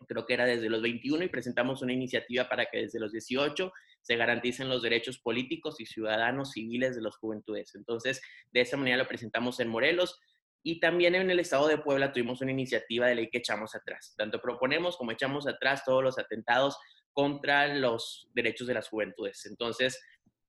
creo 0.07 0.25
que 0.25 0.33
era 0.33 0.45
desde 0.45 0.69
los 0.69 0.81
21 0.81 1.23
y 1.23 1.29
presentamos 1.29 1.81
una 1.81 1.93
iniciativa 1.93 2.47
para 2.47 2.65
que 2.65 2.81
desde 2.81 2.99
los 2.99 3.11
18 3.11 3.71
se 4.01 4.15
garanticen 4.15 4.69
los 4.69 4.81
derechos 4.81 5.19
políticos 5.19 5.79
y 5.79 5.85
ciudadanos 5.85 6.51
civiles 6.51 6.95
de 6.95 7.01
las 7.01 7.17
juventudes. 7.17 7.75
Entonces, 7.75 8.21
de 8.51 8.61
esa 8.61 8.77
manera 8.77 8.97
lo 8.97 9.07
presentamos 9.07 9.59
en 9.59 9.67
Morelos. 9.67 10.19
Y 10.63 10.79
también 10.79 11.15
en 11.15 11.29
el 11.29 11.39
estado 11.39 11.67
de 11.67 11.77
Puebla 11.77 12.11
tuvimos 12.11 12.41
una 12.41 12.51
iniciativa 12.51 13.07
de 13.07 13.15
ley 13.15 13.29
que 13.29 13.37
echamos 13.37 13.73
atrás. 13.75 14.13
Tanto 14.17 14.41
proponemos 14.41 14.97
como 14.97 15.11
echamos 15.11 15.47
atrás 15.47 15.83
todos 15.85 16.03
los 16.03 16.17
atentados 16.19 16.77
contra 17.13 17.67
los 17.73 18.29
derechos 18.33 18.67
de 18.67 18.73
las 18.73 18.89
juventudes. 18.89 19.45
Entonces, 19.45 19.99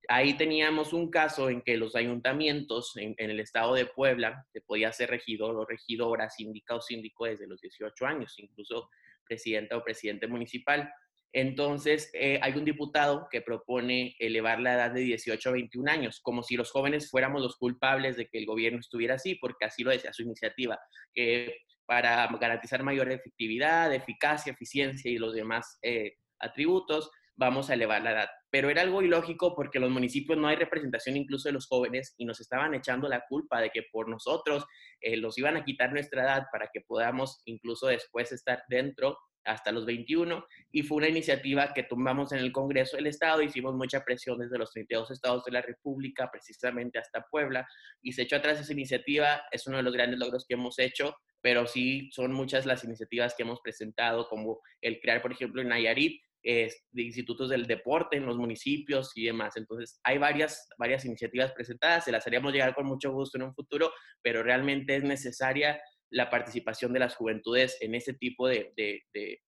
ahí 0.09 0.37
teníamos 0.37 0.93
un 0.93 1.11
caso 1.11 1.51
en 1.51 1.63
que 1.63 1.77
los 1.77 1.95
ayuntamientos 1.95 2.97
en, 2.97 3.15
el 3.19 3.41
estado 3.41 3.75
de 3.75 3.87
Puebla 3.87 4.47
se 4.53 4.63
podía 4.63 4.93
ser 4.93 5.11
regidor 5.11 5.57
o 5.57 5.67
regidora, 5.67 6.31
síndica 6.31 6.75
o 6.75 6.81
síndico 6.81 7.27
desde 7.27 7.47
los 7.47 7.61
18 7.61 8.07
años, 8.07 8.35
incluso 8.39 8.89
presidenta 9.29 9.77
o 9.77 9.85
presidente 9.85 10.27
municipal. 10.27 10.91
Entonces, 11.33 12.11
eh, 12.15 12.41
hay 12.43 12.55
un 12.55 12.65
diputado 12.65 13.29
que 13.31 13.43
propone 13.43 14.17
elevar 14.19 14.61
la 14.61 14.75
edad 14.75 14.91
de 14.91 15.01
18 15.01 15.51
a 15.51 15.53
21 15.53 15.91
años, 15.91 16.21
como 16.23 16.43
si 16.43 16.57
los 16.57 16.71
jóvenes 16.71 17.11
fuéramos 17.11 17.43
los 17.43 17.57
culpables 17.57 18.17
de 18.17 18.27
que 18.27 18.39
el 18.39 18.47
gobierno 18.47 18.81
estuviera 18.81 19.17
así, 19.17 19.35
porque 19.35 19.67
así 19.67 19.85
lo 19.85 19.91
decía 19.91 20.13
su 20.13 20.23
iniciativa, 20.23 20.79
que 21.13 21.55
para 21.87 22.27
garantizar 22.39 22.83
mayor 22.83 23.11
efectividad, 23.11 23.95
eficacia, 23.95 24.53
eficiencia 24.53 25.11
y 25.11 25.19
los 25.19 25.35
demás 25.35 25.79
eh, 25.83 26.17
atributos, 26.39 27.11
vamos 27.37 27.71
a 27.71 27.75
elevar 27.75 28.03
la 28.03 28.13
edad. 28.13 28.29
Pero 28.51 28.71
era 28.71 28.83
algo 28.83 29.03
ilógico 29.03 29.55
porque 29.55 29.79
los 29.79 29.91
municipios 29.91 30.39
no 30.39 30.49
hay 30.49 30.57
representación 30.57 31.17
incluso 31.17 31.49
de 31.49 31.53
los 31.53 31.67
jóvenes 31.67 32.15
y 32.17 32.25
nos 32.25 32.41
estaban 32.41 32.75
echando 32.75 33.09
la 33.09 33.25
culpa 33.29 33.61
de 33.61 33.71
que 33.71 33.83
por 33.91 34.09
nosotros 34.09 34.65
eh, 35.01 35.17
los 35.17 35.37
iban 35.39 35.57
a 35.57 35.65
quitar 35.65 35.93
nuestra 35.93 36.23
edad 36.23 36.47
para 36.51 36.69
que 36.73 36.81
podamos 36.81 37.43
incluso 37.45 37.89
después 37.89 38.33
estar 38.33 38.63
dentro 38.69 39.19
hasta 39.49 39.73
los 39.73 39.87
21 39.87 40.45
y 40.71 40.83
fue 40.83 40.99
una 40.99 41.09
iniciativa 41.09 41.73
que 41.73 41.83
tomamos 41.83 42.33
en 42.33 42.39
el 42.39 42.53
Congreso 42.53 42.97
del 42.97 43.07
Estado, 43.07 43.43
hicimos 43.43 43.75
mucha 43.75 44.05
presión 44.05 44.39
desde 44.39 44.59
los 44.59 44.71
32 44.73 45.11
estados 45.11 45.45
de 45.45 45.53
la 45.53 45.63
República, 45.63 46.31
precisamente 46.31 46.99
hasta 46.99 47.27
Puebla, 47.31 47.67
y 48.03 48.13
se 48.13 48.23
echó 48.23 48.37
atrás 48.37 48.61
esa 48.61 48.73
iniciativa, 48.73 49.43
es 49.51 49.67
uno 49.67 49.79
de 49.79 49.83
los 49.83 49.95
grandes 49.95 50.19
logros 50.19 50.45
que 50.47 50.55
hemos 50.55 50.79
hecho, 50.79 51.17
pero 51.41 51.67
sí 51.67 52.11
son 52.13 52.33
muchas 52.33 52.67
las 52.67 52.85
iniciativas 52.85 53.35
que 53.35 53.43
hemos 53.43 53.61
presentado, 53.61 54.29
como 54.29 54.61
el 54.81 55.01
crear, 55.01 55.23
por 55.23 55.33
ejemplo, 55.33 55.63
en 55.63 55.69
Nayarit, 55.69 56.21
de 56.43 57.03
institutos 57.03 57.51
del 57.51 57.67
deporte 57.67 58.17
en 58.17 58.27
los 58.27 58.39
municipios 58.39 59.13
y 59.17 59.27
demás. 59.27 59.57
Entonces, 59.57 60.01
hay 60.03 60.19
varias, 60.19 60.69
varias 60.79 61.05
iniciativas 61.05 61.53
presentadas, 61.53 62.05
se 62.05 62.13
las 62.13 62.27
haríamos 62.27 62.53
llegar 62.53 62.75
con 62.75 62.87
mucho 62.87 63.13
gusto 63.13 63.39
en 63.39 63.45
un 63.45 63.55
futuro, 63.55 63.91
pero 64.23 64.43
realmente 64.43 64.97
es 64.97 65.03
necesaria 65.03 65.81
la 66.11 66.31
participación 66.31 66.93
de 66.93 67.01
las 67.01 67.15
juventudes 67.17 67.77
en 67.81 67.95
ese 67.95 68.15
tipo 68.15 68.49
de, 68.49 68.73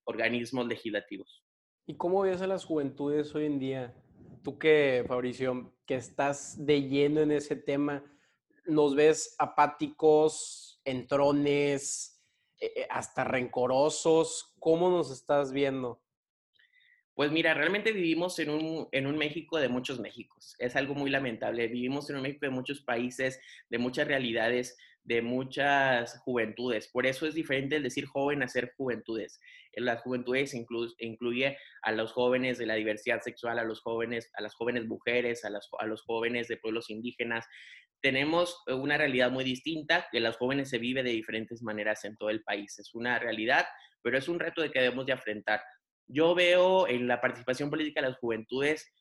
organismos 0.04 0.66
legislativos. 0.66 1.44
¿Y 1.86 1.96
cómo 1.96 2.22
ves 2.22 2.42
a 2.42 2.46
las 2.46 2.64
juventudes 2.64 3.34
hoy 3.34 3.46
en 3.46 3.58
día? 3.58 3.94
Tú 4.42 4.58
que, 4.58 5.04
Fabricio, 5.06 5.74
que 5.86 5.96
estás 5.96 6.64
de 6.64 6.82
lleno 6.82 7.20
en 7.20 7.32
ese 7.32 7.56
tema, 7.56 8.04
¿nos 8.66 8.94
ves 8.94 9.34
apáticos, 9.38 10.80
entrones, 10.84 12.22
eh, 12.58 12.72
eh, 12.76 12.86
hasta 12.90 13.24
rencorosos? 13.24 14.54
¿Cómo 14.58 14.90
nos 14.90 15.10
estás 15.10 15.52
viendo? 15.52 16.00
Pues 17.14 17.30
mira, 17.32 17.54
realmente 17.54 17.92
vivimos 17.92 18.38
en 18.38 18.50
un, 18.50 18.88
en 18.92 19.06
un 19.06 19.18
México 19.18 19.58
de 19.58 19.68
muchos 19.68 20.00
Méxicos. 20.00 20.54
Es 20.58 20.76
algo 20.76 20.94
muy 20.94 21.10
lamentable. 21.10 21.68
Vivimos 21.68 22.08
en 22.08 22.16
un 22.16 22.22
México 22.22 22.46
de 22.46 22.50
muchos 22.50 22.82
países, 22.82 23.40
de 23.68 23.78
muchas 23.78 24.08
realidades, 24.08 24.76
de 25.04 25.22
muchas 25.22 26.20
juventudes. 26.20 26.88
Por 26.88 27.06
eso 27.06 27.26
es 27.26 27.34
diferente 27.34 27.76
el 27.76 27.82
decir 27.82 28.06
joven 28.06 28.42
a 28.42 28.48
ser 28.48 28.72
juventudes. 28.76 29.40
En 29.72 29.84
las 29.84 30.02
juventudes 30.02 30.54
incluye 30.54 31.56
a 31.82 31.92
los 31.92 32.12
jóvenes 32.12 32.58
de 32.58 32.66
la 32.66 32.74
diversidad 32.74 33.20
sexual, 33.20 33.58
a 33.58 33.64
los 33.64 33.80
jóvenes, 33.80 34.30
a 34.34 34.42
las 34.42 34.54
jóvenes 34.54 34.86
mujeres, 34.86 35.44
a, 35.44 35.50
los 35.50 36.02
jóvenes 36.02 36.48
de 36.48 36.58
pueblos 36.58 36.90
indígenas. 36.90 37.46
Tenemos 38.00 38.62
una 38.68 38.96
realidad 38.96 39.30
muy 39.30 39.44
distinta, 39.44 40.06
que 40.10 40.20
las 40.20 40.36
jóvenes 40.36 40.70
se 40.70 40.78
vive 40.78 41.02
de 41.02 41.10
diferentes 41.10 41.62
maneras 41.62 42.04
en 42.04 42.16
todo 42.16 42.30
el 42.30 42.42
país. 42.42 42.78
Es 42.78 42.94
una 42.94 43.18
realidad, 43.18 43.66
pero 44.02 44.16
es 44.16 44.28
un 44.28 44.38
reto 44.38 44.62
que 44.70 44.80
debemos 44.80 45.06
de 45.06 45.12
afrontar. 45.12 45.60
Yo 46.12 46.34
veo 46.34 46.88
en 46.88 47.06
la 47.06 47.20
participación 47.20 47.70
política 47.70 48.02
de 48.02 48.08
las 48.08 48.18
juventudes 48.18 48.92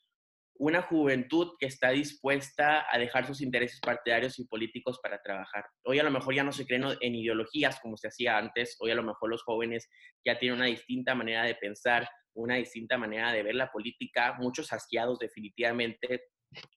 una 0.59 0.81
juventud 0.81 1.53
que 1.57 1.65
está 1.65 1.89
dispuesta 1.89 2.85
a 2.91 2.99
dejar 2.99 3.25
sus 3.25 3.41
intereses 3.41 3.79
partidarios 3.79 4.37
y 4.39 4.45
políticos 4.45 4.99
para 5.01 5.21
trabajar. 5.21 5.65
Hoy 5.85 5.99
a 5.99 6.03
lo 6.03 6.11
mejor 6.11 6.35
ya 6.35 6.43
no 6.43 6.51
se 6.51 6.67
creen 6.67 6.83
en 6.99 7.15
ideologías 7.15 7.79
como 7.79 7.95
se 7.95 8.09
hacía 8.09 8.37
antes, 8.37 8.75
hoy 8.79 8.91
a 8.91 8.95
lo 8.95 9.01
mejor 9.01 9.29
los 9.29 9.41
jóvenes 9.41 9.89
ya 10.23 10.37
tienen 10.37 10.59
una 10.59 10.67
distinta 10.67 11.15
manera 11.15 11.45
de 11.45 11.55
pensar, 11.55 12.07
una 12.33 12.55
distinta 12.55 12.97
manera 12.97 13.31
de 13.31 13.41
ver 13.41 13.55
la 13.55 13.71
política, 13.71 14.35
muchos 14.37 14.71
asqueados 14.73 15.17
definitivamente, 15.17 16.25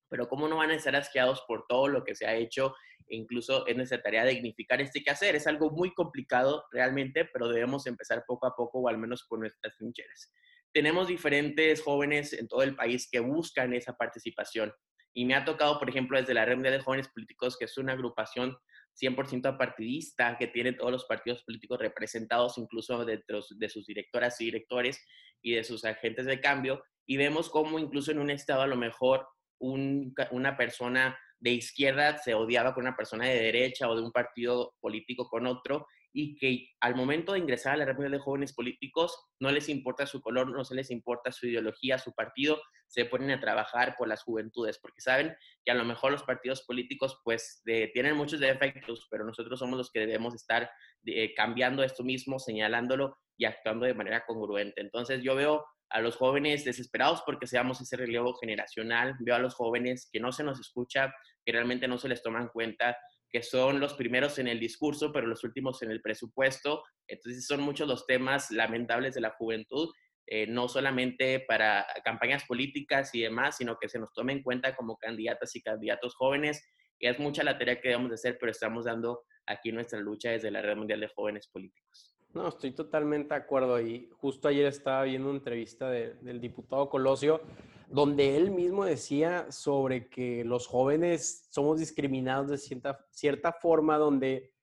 pero 0.08 0.28
¿cómo 0.28 0.48
no 0.48 0.56
van 0.56 0.70
a 0.70 0.76
estar 0.76 0.94
asqueados 0.94 1.42
por 1.46 1.66
todo 1.68 1.88
lo 1.88 2.04
que 2.04 2.14
se 2.14 2.26
ha 2.26 2.34
hecho? 2.36 2.74
E 3.12 3.16
incluso 3.16 3.66
es 3.66 3.76
nuestra 3.76 4.00
tarea 4.00 4.24
dignificar 4.24 4.80
este 4.80 5.02
quehacer. 5.02 5.36
Es 5.36 5.46
algo 5.46 5.70
muy 5.70 5.92
complicado 5.92 6.64
realmente, 6.72 7.26
pero 7.26 7.46
debemos 7.46 7.86
empezar 7.86 8.24
poco 8.26 8.46
a 8.46 8.56
poco 8.56 8.78
o 8.78 8.88
al 8.88 8.96
menos 8.96 9.26
por 9.28 9.38
nuestras 9.38 9.76
trincheras. 9.76 10.32
Tenemos 10.72 11.08
diferentes 11.08 11.82
jóvenes 11.82 12.32
en 12.32 12.48
todo 12.48 12.62
el 12.62 12.74
país 12.74 13.10
que 13.12 13.20
buscan 13.20 13.74
esa 13.74 13.98
participación. 13.98 14.72
Y 15.12 15.26
me 15.26 15.34
ha 15.34 15.44
tocado, 15.44 15.78
por 15.78 15.90
ejemplo, 15.90 16.18
desde 16.18 16.32
la 16.32 16.46
Red 16.46 16.62
de 16.62 16.80
Jóvenes 16.80 17.08
Políticos, 17.08 17.58
que 17.58 17.66
es 17.66 17.76
una 17.76 17.92
agrupación 17.92 18.56
100% 18.98 19.44
apartidista, 19.44 20.38
que 20.38 20.46
tiene 20.46 20.72
todos 20.72 20.90
los 20.90 21.04
partidos 21.04 21.42
políticos 21.44 21.80
representados, 21.80 22.56
incluso 22.56 23.04
dentro 23.04 23.40
de 23.58 23.68
sus 23.68 23.86
directoras 23.86 24.40
y 24.40 24.46
directores 24.46 25.04
y 25.42 25.52
de 25.52 25.64
sus 25.64 25.84
agentes 25.84 26.24
de 26.24 26.40
cambio. 26.40 26.82
Y 27.06 27.18
vemos 27.18 27.50
cómo 27.50 27.78
incluso 27.78 28.10
en 28.10 28.20
un 28.20 28.30
estado 28.30 28.62
a 28.62 28.66
lo 28.66 28.76
mejor 28.76 29.28
una 29.58 30.56
persona 30.56 31.18
de 31.42 31.50
izquierda 31.50 32.18
se 32.18 32.34
odiaba 32.34 32.72
con 32.72 32.84
una 32.84 32.96
persona 32.96 33.26
de 33.26 33.34
derecha 33.34 33.88
o 33.88 33.96
de 33.96 34.02
un 34.02 34.12
partido 34.12 34.74
político 34.80 35.28
con 35.28 35.46
otro 35.46 35.88
y 36.12 36.36
que 36.36 36.68
al 36.80 36.94
momento 36.94 37.32
de 37.32 37.40
ingresar 37.40 37.74
a 37.74 37.76
la 37.78 37.84
República 37.84 38.16
de 38.16 38.22
Jóvenes 38.22 38.52
Políticos 38.52 39.18
no 39.40 39.50
les 39.50 39.68
importa 39.68 40.06
su 40.06 40.20
color, 40.20 40.52
no 40.52 40.64
se 40.64 40.76
les 40.76 40.90
importa 40.90 41.32
su 41.32 41.48
ideología, 41.48 41.98
su 41.98 42.12
partido, 42.12 42.60
se 42.86 43.06
ponen 43.06 43.32
a 43.32 43.40
trabajar 43.40 43.96
por 43.96 44.06
las 44.06 44.22
juventudes, 44.22 44.78
porque 44.78 45.00
saben 45.00 45.34
que 45.64 45.72
a 45.72 45.74
lo 45.74 45.84
mejor 45.84 46.12
los 46.12 46.22
partidos 46.22 46.62
políticos 46.62 47.20
pues 47.24 47.62
tienen 47.64 48.16
muchos 48.16 48.38
defectos, 48.38 49.08
pero 49.10 49.24
nosotros 49.24 49.58
somos 49.58 49.78
los 49.78 49.90
que 49.90 50.00
debemos 50.00 50.34
estar 50.34 50.70
eh, 51.06 51.34
cambiando 51.34 51.82
esto 51.82 52.04
mismo, 52.04 52.38
señalándolo 52.38 53.16
y 53.36 53.46
actuando 53.46 53.86
de 53.86 53.94
manera 53.94 54.24
congruente. 54.26 54.80
Entonces 54.80 55.22
yo 55.22 55.34
veo 55.34 55.64
a 55.92 56.00
los 56.00 56.16
jóvenes 56.16 56.64
desesperados 56.64 57.22
porque 57.24 57.46
seamos 57.46 57.80
ese 57.80 57.96
relevo 57.96 58.34
generacional, 58.34 59.14
veo 59.20 59.34
a 59.34 59.38
los 59.38 59.54
jóvenes 59.54 60.08
que 60.12 60.20
no 60.20 60.32
se 60.32 60.44
nos 60.44 60.58
escucha, 60.60 61.12
que 61.44 61.52
realmente 61.52 61.88
no 61.88 61.98
se 61.98 62.08
les 62.08 62.22
toma 62.22 62.40
en 62.40 62.48
cuenta, 62.48 62.96
que 63.30 63.42
son 63.42 63.80
los 63.80 63.94
primeros 63.94 64.38
en 64.38 64.48
el 64.48 64.60
discurso, 64.60 65.12
pero 65.12 65.26
los 65.26 65.44
últimos 65.44 65.82
en 65.82 65.90
el 65.90 66.02
presupuesto. 66.02 66.82
Entonces 67.06 67.46
son 67.46 67.60
muchos 67.60 67.88
los 67.88 68.06
temas 68.06 68.50
lamentables 68.50 69.14
de 69.14 69.20
la 69.22 69.30
juventud 69.30 69.90
eh, 70.26 70.46
no 70.46 70.68
solamente 70.68 71.40
para 71.40 71.86
campañas 72.04 72.44
políticas 72.44 73.14
y 73.14 73.22
demás, 73.22 73.56
sino 73.56 73.76
que 73.78 73.88
se 73.88 73.98
nos 73.98 74.12
tome 74.12 74.32
en 74.32 74.42
cuenta 74.42 74.74
como 74.76 74.96
candidatas 74.96 75.54
y 75.56 75.62
candidatos 75.62 76.14
jóvenes. 76.14 76.64
Y 76.98 77.08
es 77.08 77.18
mucha 77.18 77.42
la 77.42 77.58
tarea 77.58 77.80
que 77.80 77.88
debemos 77.88 78.10
de 78.10 78.14
hacer, 78.14 78.38
pero 78.38 78.52
estamos 78.52 78.84
dando 78.84 79.24
aquí 79.46 79.72
nuestra 79.72 79.98
lucha 79.98 80.30
desde 80.30 80.50
la 80.50 80.62
Red 80.62 80.76
Mundial 80.76 81.00
de 81.00 81.08
Jóvenes 81.08 81.48
Políticos. 81.48 82.11
No, 82.34 82.48
estoy 82.48 82.72
totalmente 82.72 83.34
de 83.34 83.40
acuerdo. 83.40 83.80
Y 83.80 84.08
justo 84.16 84.48
ayer 84.48 84.66
estaba 84.66 85.02
viendo 85.04 85.28
una 85.28 85.38
entrevista 85.38 85.90
del 85.90 86.40
diputado 86.40 86.88
Colosio, 86.88 87.42
donde 87.88 88.36
él 88.36 88.50
mismo 88.50 88.84
decía 88.86 89.52
sobre 89.52 90.08
que 90.08 90.42
los 90.44 90.66
jóvenes 90.66 91.46
somos 91.50 91.78
discriminados 91.78 92.48
de 92.48 92.58
cierta, 92.58 93.06
cierta 93.10 93.52
forma, 93.52 93.98
donde 93.98 94.54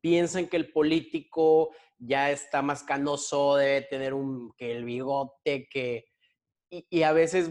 piensan 0.00 0.48
que 0.48 0.56
el 0.56 0.72
político 0.72 1.70
ya 1.98 2.30
está 2.32 2.62
más 2.62 2.82
canoso, 2.82 3.56
debe 3.56 3.82
tener 3.82 4.14
un, 4.14 4.52
que 4.56 4.72
el 4.72 4.84
bigote, 4.84 5.68
que... 5.68 6.06
Y, 6.70 7.02
a 7.02 7.12
veces 7.12 7.50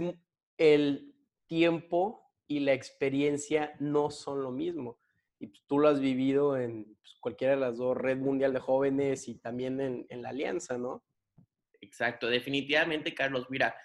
el 0.57 1.15
tiempo 1.47 2.21
y 2.47 2.59
la 2.59 2.73
experiencia 2.73 3.75
no 3.79 4.11
son 4.11 4.43
lo 4.43 4.51
mismo. 4.51 4.99
Y 5.39 5.47
pues, 5.47 5.63
tú 5.67 5.79
lo 5.79 5.87
has 5.87 5.99
vivido 5.99 6.57
en 6.57 6.85
pues, 6.85 7.15
cualquiera 7.19 7.55
de 7.55 7.59
las 7.59 7.77
dos, 7.77 7.97
Red 7.97 8.17
Mundial 8.17 8.53
de 8.53 8.59
Jóvenes 8.59 9.27
y 9.27 9.39
también 9.39 9.79
en, 9.81 10.05
en 10.09 10.21
la 10.21 10.29
Alianza, 10.29 10.77
¿no? 10.77 11.03
Exacto, 11.81 12.27
definitivamente, 12.27 13.13
Carlos. 13.13 13.47
Mira, 13.49 13.75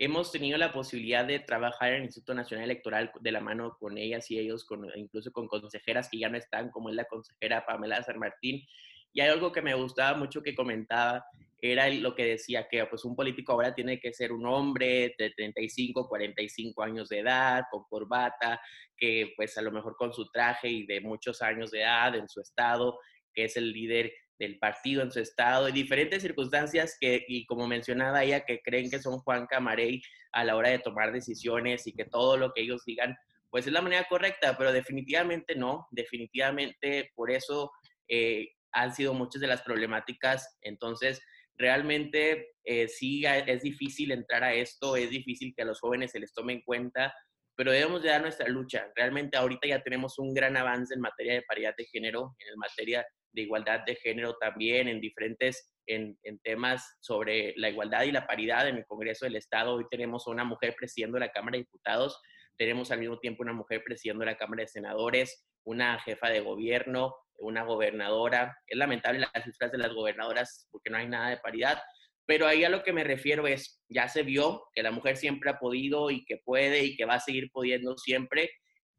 hemos 0.00 0.32
tenido 0.32 0.56
la 0.56 0.72
posibilidad 0.72 1.26
de 1.26 1.40
trabajar 1.40 1.90
en 1.90 1.96
el 1.96 2.04
Instituto 2.04 2.34
Nacional 2.34 2.64
Electoral 2.64 3.12
de 3.20 3.32
la 3.32 3.40
mano 3.40 3.76
con 3.78 3.98
ellas 3.98 4.30
y 4.30 4.38
ellos, 4.38 4.64
con, 4.64 4.86
incluso 4.96 5.30
con 5.30 5.46
consejeras 5.46 6.08
que 6.08 6.18
ya 6.18 6.30
no 6.30 6.38
están, 6.38 6.70
como 6.70 6.88
es 6.88 6.94
la 6.94 7.04
consejera 7.04 7.66
Pamela 7.66 8.02
San 8.02 8.18
Martín, 8.18 8.66
y 9.12 9.20
hay 9.20 9.28
algo 9.28 9.52
que 9.52 9.62
me 9.62 9.74
gustaba 9.74 10.16
mucho 10.16 10.42
que 10.42 10.54
comentaba, 10.54 11.24
era 11.62 11.88
lo 11.90 12.14
que 12.14 12.24
decía 12.24 12.68
que 12.68 12.84
pues 12.86 13.04
un 13.04 13.14
político 13.14 13.52
ahora 13.52 13.74
tiene 13.74 14.00
que 14.00 14.12
ser 14.12 14.32
un 14.32 14.46
hombre 14.46 15.14
de 15.18 15.30
35, 15.30 16.08
45 16.08 16.82
años 16.82 17.08
de 17.08 17.18
edad, 17.18 17.64
con 17.70 17.84
corbata, 17.88 18.60
que 18.96 19.32
pues 19.36 19.56
a 19.58 19.62
lo 19.62 19.70
mejor 19.70 19.96
con 19.96 20.12
su 20.12 20.30
traje 20.30 20.68
y 20.68 20.86
de 20.86 21.00
muchos 21.00 21.42
años 21.42 21.70
de 21.70 21.82
edad 21.82 22.14
en 22.14 22.28
su 22.28 22.40
estado, 22.40 22.98
que 23.34 23.44
es 23.44 23.56
el 23.56 23.72
líder 23.72 24.12
del 24.38 24.58
partido 24.58 25.02
en 25.02 25.12
su 25.12 25.20
estado, 25.20 25.68
y 25.68 25.72
diferentes 25.72 26.22
circunstancias 26.22 26.96
que, 26.98 27.24
y 27.28 27.44
como 27.44 27.66
mencionaba 27.66 28.24
ella, 28.24 28.44
que 28.46 28.60
creen 28.62 28.90
que 28.90 28.98
son 28.98 29.18
Juan 29.18 29.46
Camarey 29.46 30.00
a 30.32 30.44
la 30.44 30.56
hora 30.56 30.70
de 30.70 30.78
tomar 30.78 31.12
decisiones 31.12 31.86
y 31.86 31.92
que 31.92 32.06
todo 32.06 32.38
lo 32.38 32.52
que 32.52 32.62
ellos 32.62 32.82
digan, 32.86 33.14
pues 33.50 33.66
es 33.66 33.72
la 33.72 33.82
manera 33.82 34.06
correcta, 34.08 34.56
pero 34.56 34.72
definitivamente 34.72 35.56
no, 35.56 35.88
definitivamente 35.90 37.10
por 37.14 37.30
eso 37.30 37.70
eh, 38.08 38.48
han 38.72 38.94
sido 38.94 39.14
muchas 39.14 39.40
de 39.40 39.46
las 39.46 39.62
problemáticas. 39.62 40.58
Entonces, 40.62 41.20
realmente 41.56 42.54
eh, 42.64 42.88
sí 42.88 43.24
es 43.26 43.62
difícil 43.62 44.12
entrar 44.12 44.42
a 44.42 44.54
esto, 44.54 44.96
es 44.96 45.10
difícil 45.10 45.52
que 45.54 45.62
a 45.62 45.66
los 45.66 45.80
jóvenes 45.80 46.12
se 46.12 46.20
les 46.20 46.32
tome 46.32 46.54
en 46.54 46.62
cuenta, 46.62 47.14
pero 47.56 47.72
debemos 47.72 48.02
de 48.02 48.08
dar 48.08 48.22
nuestra 48.22 48.48
lucha. 48.48 48.90
Realmente 48.96 49.36
ahorita 49.36 49.68
ya 49.68 49.82
tenemos 49.82 50.18
un 50.18 50.32
gran 50.32 50.56
avance 50.56 50.94
en 50.94 51.00
materia 51.00 51.34
de 51.34 51.42
paridad 51.42 51.74
de 51.76 51.84
género, 51.84 52.34
en 52.38 52.58
materia 52.58 53.06
de 53.32 53.42
igualdad 53.42 53.80
de 53.86 53.96
género 53.96 54.34
también, 54.40 54.88
en 54.88 55.00
diferentes, 55.00 55.70
en, 55.86 56.18
en, 56.22 56.38
temas 56.40 56.96
sobre 57.00 57.52
la 57.56 57.68
igualdad 57.68 58.02
y 58.04 58.12
la 58.12 58.26
paridad 58.26 58.68
en 58.68 58.76
el 58.76 58.86
Congreso 58.86 59.26
del 59.26 59.36
Estado. 59.36 59.74
Hoy 59.74 59.84
tenemos 59.90 60.26
a 60.26 60.30
una 60.30 60.44
mujer 60.44 60.74
presidiendo 60.76 61.18
la 61.18 61.30
Cámara 61.30 61.56
de 61.56 61.64
Diputados, 61.64 62.20
tenemos 62.56 62.90
al 62.90 63.00
mismo 63.00 63.18
tiempo 63.18 63.42
una 63.42 63.52
mujer 63.52 63.82
presidiendo 63.84 64.24
la 64.24 64.36
Cámara 64.36 64.62
de 64.62 64.68
Senadores, 64.68 65.46
una 65.64 65.98
jefa 66.00 66.28
de 66.28 66.40
gobierno, 66.40 67.14
una 67.40 67.64
gobernadora. 67.64 68.56
Es 68.66 68.78
lamentable 68.78 69.20
las 69.20 69.44
cifras 69.44 69.72
de 69.72 69.78
las 69.78 69.92
gobernadoras 69.92 70.68
porque 70.70 70.90
no 70.90 70.98
hay 70.98 71.08
nada 71.08 71.30
de 71.30 71.38
paridad, 71.38 71.80
pero 72.26 72.46
ahí 72.46 72.64
a 72.64 72.68
lo 72.68 72.82
que 72.82 72.92
me 72.92 73.02
refiero 73.02 73.46
es, 73.46 73.82
ya 73.88 74.08
se 74.08 74.22
vio 74.22 74.62
que 74.72 74.82
la 74.82 74.92
mujer 74.92 75.16
siempre 75.16 75.50
ha 75.50 75.58
podido 75.58 76.10
y 76.10 76.24
que 76.24 76.38
puede 76.44 76.84
y 76.84 76.96
que 76.96 77.04
va 77.04 77.14
a 77.14 77.20
seguir 77.20 77.50
pudiendo 77.50 77.96
siempre, 77.98 78.50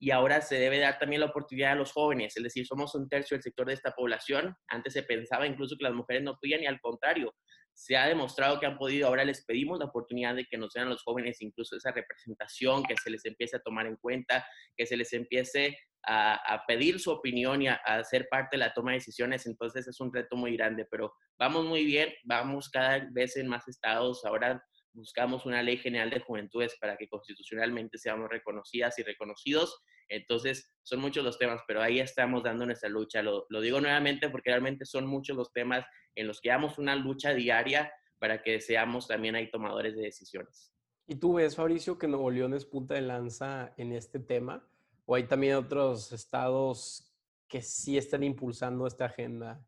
y 0.04 0.10
ahora 0.10 0.42
se 0.42 0.56
debe 0.56 0.80
dar 0.80 0.98
también 0.98 1.22
la 1.22 1.28
oportunidad 1.28 1.74
a 1.74 1.76
los 1.76 1.94
jóvenes, 1.94 2.36
es 2.36 2.42
decir, 2.42 2.66
somos 2.66 2.96
un 2.96 3.08
tercio 3.08 3.36
del 3.36 3.44
sector 3.44 3.68
de 3.68 3.76
esta 3.76 3.92
población. 3.92 4.56
Antes 4.68 4.94
se 4.94 5.04
pensaba 5.04 5.46
incluso 5.46 5.78
que 5.78 5.84
las 5.84 5.94
mujeres 5.94 6.24
no 6.24 6.36
podían 6.42 6.64
y 6.64 6.66
al 6.66 6.82
contrario, 6.82 7.36
se 7.74 7.96
ha 7.96 8.08
demostrado 8.08 8.60
que 8.60 8.66
han 8.66 8.78
podido. 8.78 9.08
Ahora 9.08 9.24
les 9.24 9.46
pedimos 9.46 9.80
la 9.80 9.86
oportunidad 9.86 10.36
de 10.36 10.46
que 10.46 10.58
nos 10.58 10.76
a 10.76 10.86
los 10.86 11.04
jóvenes 11.04 11.42
incluso 11.42 11.76
esa 11.76 11.92
representación, 11.92 12.84
que 12.84 12.96
se 12.98 13.12
les 13.12 13.24
empiece 13.26 13.58
a 13.58 13.62
tomar 13.62 13.86
en 13.86 13.96
cuenta, 13.96 14.46
que 14.76 14.86
se 14.86 14.98
les 14.98 15.14
empiece 15.14 15.78
a, 16.04 16.64
pedir 16.68 17.00
su 17.00 17.12
opinión 17.12 17.62
y 17.62 17.68
a, 17.68 17.76
a, 17.76 18.04
ser 18.04 18.28
parte 18.30 18.58
de 18.58 18.60
la 18.60 18.74
toma 18.74 18.92
de 18.92 18.98
decisiones. 18.98 19.46
Entonces 19.46 19.88
es 19.88 20.00
un 20.00 20.14
reto 20.14 20.36
muy 20.36 20.56
grande, 20.56 20.86
pero 20.90 21.14
vamos 21.38 21.66
muy 21.66 21.86
bien, 21.86 22.14
vamos 22.24 22.70
cada 22.70 23.08
vez 23.12 23.38
en 23.38 23.48
más 23.48 23.68
estados. 23.68 24.26
Ahora 24.26 24.64
buscamos 24.94 25.46
una 25.46 25.64
ley 25.64 25.78
general 25.78 26.10
de 26.10 26.20
juventudes 26.20 26.76
para 26.80 26.98
que 26.98 27.08
constitucionalmente 27.08 27.98
seamos 27.98 28.30
reconocidas 28.30 28.98
y 29.00 29.04
reconocidos. 29.04 29.82
Entonces, 30.10 30.70
son 30.84 31.00
muchos 31.00 31.24
los 31.24 31.38
temas, 31.38 31.62
pero 31.68 31.82
ahí 31.82 32.00
estamos 32.00 32.44
dando 32.44 32.66
nuestra 32.66 32.90
lucha. 32.90 33.22
Lo, 33.22 33.46
digo 33.62 33.80
nuevamente 33.80 34.30
porque 34.30 34.50
realmente 34.50 34.86
son 34.86 35.08
muchos 35.08 35.38
los 35.38 35.52
temas 35.54 35.86
en 36.16 36.28
los 36.28 36.42
que 36.42 36.50
damos 36.50 36.78
una 36.78 36.96
lucha 36.96 37.34
diaria 37.34 37.92
para 38.20 38.44
que 38.44 38.60
seamos 38.60 39.08
también 39.08 39.36
ahí 39.36 39.50
tomadores 39.50 39.96
de 39.96 40.04
decisiones. 40.04 40.74
¿Y 41.08 41.16
tú 41.16 41.36
ves, 41.36 41.56
Fabricio, 41.56 41.98
que 41.98 42.08
Nuevo 42.08 42.30
León 42.30 42.54
es 42.54 42.66
punta 42.66 42.96
de 42.96 43.02
lanza 43.02 43.74
en 43.78 43.92
este 43.94 44.20
tema? 44.20 44.68
¿O 45.06 45.16
hay 45.16 45.24
también 45.24 45.56
otros 45.56 46.12
estados 46.12 47.12
que 47.48 47.62
sí 47.62 47.98
están 47.98 48.24
impulsando 48.24 48.88
esta 48.88 49.06
agenda? 49.06 49.64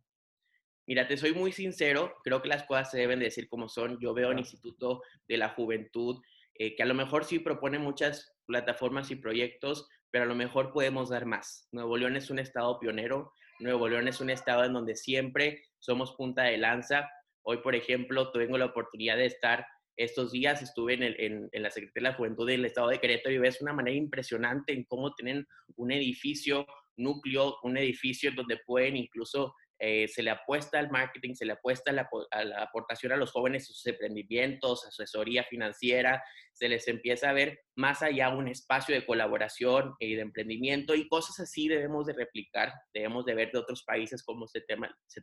Mira, 0.85 1.07
te 1.07 1.17
soy 1.17 1.33
muy 1.33 1.51
sincero, 1.51 2.13
creo 2.23 2.41
que 2.41 2.49
las 2.49 2.63
cosas 2.63 2.91
se 2.91 2.97
deben 2.97 3.19
decir 3.19 3.47
como 3.47 3.69
son. 3.69 3.97
Yo 3.99 4.13
veo 4.13 4.31
el 4.31 4.39
Instituto 4.39 5.01
de 5.27 5.37
la 5.37 5.49
Juventud, 5.49 6.21
eh, 6.55 6.75
que 6.75 6.83
a 6.83 6.85
lo 6.85 6.93
mejor 6.93 7.23
sí 7.23 7.39
propone 7.39 7.79
muchas 7.79 8.33
plataformas 8.45 9.09
y 9.09 9.15
proyectos, 9.15 9.87
pero 10.11 10.25
a 10.25 10.27
lo 10.27 10.35
mejor 10.35 10.73
podemos 10.73 11.09
dar 11.09 11.25
más. 11.25 11.67
Nuevo 11.71 11.97
León 11.97 12.17
es 12.17 12.29
un 12.29 12.39
estado 12.39 12.79
pionero, 12.79 13.31
Nuevo 13.59 13.87
León 13.87 14.07
es 14.07 14.19
un 14.19 14.29
estado 14.29 14.65
en 14.65 14.73
donde 14.73 14.95
siempre 14.95 15.63
somos 15.79 16.13
punta 16.15 16.43
de 16.43 16.57
lanza. 16.57 17.09
Hoy, 17.43 17.57
por 17.57 17.75
ejemplo, 17.75 18.31
tengo 18.31 18.57
la 18.57 18.65
oportunidad 18.65 19.15
de 19.15 19.25
estar 19.25 19.65
estos 19.97 20.31
días, 20.31 20.61
estuve 20.61 20.93
en, 20.93 21.49
la 21.53 21.69
Secretaría 21.69 22.09
de 22.09 22.11
la 22.11 22.17
Juventud 22.17 22.47
del 22.47 22.65
estado 22.65 22.89
de 22.89 22.99
Querétaro 22.99 23.35
y 23.35 23.39
ves 23.39 23.61
una 23.61 23.73
manera 23.73 23.95
impresionante 23.95 24.73
en 24.73 24.85
cómo 24.85 25.13
tienen 25.13 25.45
un 25.75 25.91
edificio 25.91 26.65
núcleo, 26.97 27.57
un 27.63 27.77
edificio 27.77 28.31
donde 28.35 28.59
pueden 28.65 28.95
incluso 28.95 29.53
eh, 29.79 30.07
se 30.07 30.23
le 30.23 30.29
apuesta 30.29 30.79
al 30.79 30.89
marketing, 30.91 31.33
se 31.33 31.45
le 31.45 31.53
apuesta 31.53 31.91
a 31.91 31.93
la, 31.93 32.63
aportación 32.63 33.11
a 33.11 33.17
los 33.17 33.31
jóvenes, 33.31 33.67
sus 33.67 33.85
emprendimientos, 33.85 34.85
asesoría 34.85 35.43
financiera, 35.43 36.23
se 36.53 36.69
les 36.69 36.87
empieza 36.87 37.29
a 37.29 37.33
ver 37.33 37.59
más 37.75 38.01
allá 38.01 38.29
un 38.29 38.47
espacio 38.47 38.95
de 38.95 39.05
colaboración 39.05 39.95
y 39.99 40.15
de 40.15 40.21
emprendimiento 40.21 40.95
y 40.95 41.09
cosas 41.09 41.39
así 41.39 41.67
debemos 41.67 42.05
de 42.05 42.13
replicar, 42.13 42.71
debemos 42.93 43.25
de 43.25 43.35
ver 43.35 43.51
de 43.51 43.59
otros 43.59 43.83
países 43.83 44.23
cómo 44.23 44.47
se 44.47 44.61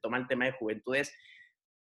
toma 0.02 0.18
el 0.18 0.26
tema 0.26 0.44
de 0.44 0.52
juventudes. 0.52 1.10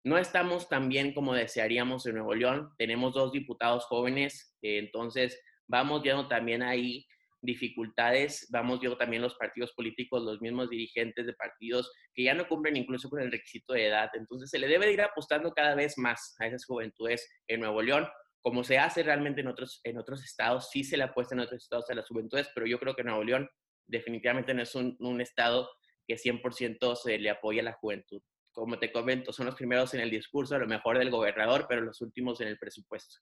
No 0.07 0.19
estamos 0.19 0.69
tan 0.69 0.89
bien 0.89 1.13
como 1.13 1.35
desearíamos 1.35 2.07
en 2.07 2.15
Nuevo 2.15 2.33
León, 2.33 2.71
tenemos 2.79 3.13
dos 3.13 3.33
diputados 3.33 3.87
jóvenes, 3.87 4.55
eh, 4.63 4.79
entonces 4.79 5.37
vamos 5.67 6.01
viendo 6.01 6.29
también 6.29 6.63
ahí 6.63 7.05
dificultades, 7.43 8.47
vamos 8.53 8.79
yo 8.81 8.97
también 8.97 9.21
los 9.21 9.35
partidos 9.35 9.73
políticos, 9.73 10.23
los 10.23 10.41
mismos 10.41 10.71
dirigentes 10.71 11.27
de 11.27 11.33
partidos 11.33 11.93
que 12.15 12.23
ya 12.23 12.35
no 12.35 12.47
cumplen 12.47 12.77
incluso 12.77 13.11
con 13.11 13.21
el 13.21 13.33
requisito 13.33 13.73
de 13.73 13.89
edad. 13.89 14.09
Entonces 14.15 14.49
se 14.49 14.61
le 14.61 14.69
debe 14.69 14.93
ir 14.93 15.03
apostando 15.03 15.51
cada 15.51 15.75
vez 15.75 15.99
más 15.99 16.37
a 16.39 16.47
esas 16.47 16.65
juventudes 16.65 17.29
en 17.49 17.59
Nuevo 17.59 17.83
León, 17.83 18.07
como 18.43 18.63
se 18.63 18.79
hace 18.79 19.03
realmente 19.03 19.41
en 19.41 19.49
otros, 19.49 19.81
en 19.83 19.99
otros 19.99 20.23
estados, 20.23 20.71
sí 20.71 20.85
se 20.85 20.97
le 20.97 21.03
apuesta 21.03 21.35
en 21.35 21.41
otros 21.41 21.61
estados 21.61 21.91
a 21.91 21.95
las 21.95 22.07
juventudes, 22.07 22.49
pero 22.55 22.69
yo 22.69 22.79
creo 22.79 22.95
que 22.95 23.03
Nuevo 23.03 23.25
León 23.25 23.49
definitivamente 23.89 24.55
no 24.55 24.63
es 24.63 24.73
un, 24.77 24.97
un 25.01 25.21
estado 25.21 25.69
que 26.07 26.15
100% 26.15 26.95
se 26.95 27.19
le 27.19 27.29
apoya 27.29 27.63
a 27.63 27.65
la 27.65 27.73
juventud. 27.73 28.23
Como 28.57 28.79
te 28.79 28.91
comento, 28.91 29.35
son 29.35 29.45
los 29.45 29.55
primeros 29.55 29.93
en 29.93 30.01
el 30.01 30.09
discurso, 30.09 30.55
a 30.55 30.59
lo 30.59 30.67
mejor 30.67 30.99
del 30.99 31.11
gobernador, 31.11 31.67
pero 31.69 31.83
los 31.83 32.01
últimos 32.01 32.41
en 32.41 32.49
el 32.49 32.59
presupuesto. 32.59 33.17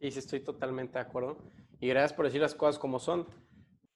Sí, 0.00 0.12
sí, 0.12 0.20
estoy 0.20 0.38
totalmente 0.38 0.94
de 0.94 1.00
acuerdo. 1.00 1.36
Y 1.80 1.88
gracias 1.88 2.12
por 2.12 2.26
decir 2.26 2.40
las 2.40 2.54
cosas 2.54 2.78
como 2.78 3.00
son. 3.00 3.26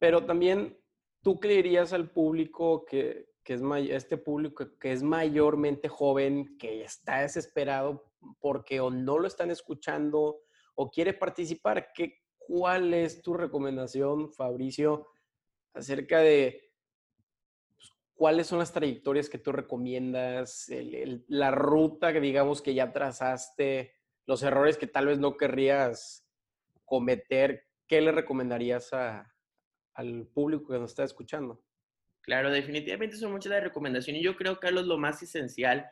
Pero 0.00 0.26
también, 0.26 0.76
¿tú 1.22 1.38
qué 1.38 1.46
dirías 1.46 1.92
al 1.92 2.10
público 2.10 2.84
que, 2.84 3.28
que 3.44 3.54
es 3.54 3.62
este 3.90 4.16
público 4.16 4.76
que 4.80 4.90
es 4.90 5.04
mayormente 5.04 5.88
joven, 5.88 6.58
que 6.58 6.82
está 6.82 7.20
desesperado 7.20 8.12
porque 8.40 8.80
o 8.80 8.90
no 8.90 9.20
lo 9.20 9.28
están 9.28 9.52
escuchando 9.52 10.40
o 10.74 10.90
quiere 10.90 11.14
participar? 11.14 11.92
¿Qué, 11.94 12.24
¿Cuál 12.38 12.92
es 12.92 13.22
tu 13.22 13.34
recomendación, 13.34 14.32
Fabricio, 14.32 15.06
acerca 15.74 16.18
de 16.18 16.73
cuáles 18.14 18.46
son 18.46 18.58
las 18.58 18.72
trayectorias 18.72 19.28
que 19.28 19.38
tú 19.38 19.52
recomiendas, 19.52 20.70
la 21.28 21.50
ruta 21.50 22.12
que 22.12 22.20
digamos 22.20 22.62
que 22.62 22.74
ya 22.74 22.92
trazaste? 22.92 23.94
los 24.26 24.42
errores 24.42 24.76
que 24.76 24.86
tal 24.86 25.06
vez 25.06 25.18
no 25.18 25.36
querrías 25.36 26.26
cometer, 26.84 27.66
¿qué 27.86 28.00
le 28.00 28.12
recomendarías 28.12 28.92
al 28.92 30.26
público 30.28 30.72
que 30.72 30.78
nos 30.78 30.90
está 30.90 31.04
escuchando? 31.04 31.62
Claro, 32.20 32.50
definitivamente 32.50 33.16
son 33.16 33.32
muchas 33.32 33.50
las 33.50 33.62
recomendaciones. 33.62 34.22
Yo 34.22 34.36
creo, 34.36 34.58
Carlos, 34.58 34.86
lo 34.86 34.96
más 34.96 35.22
esencial 35.22 35.86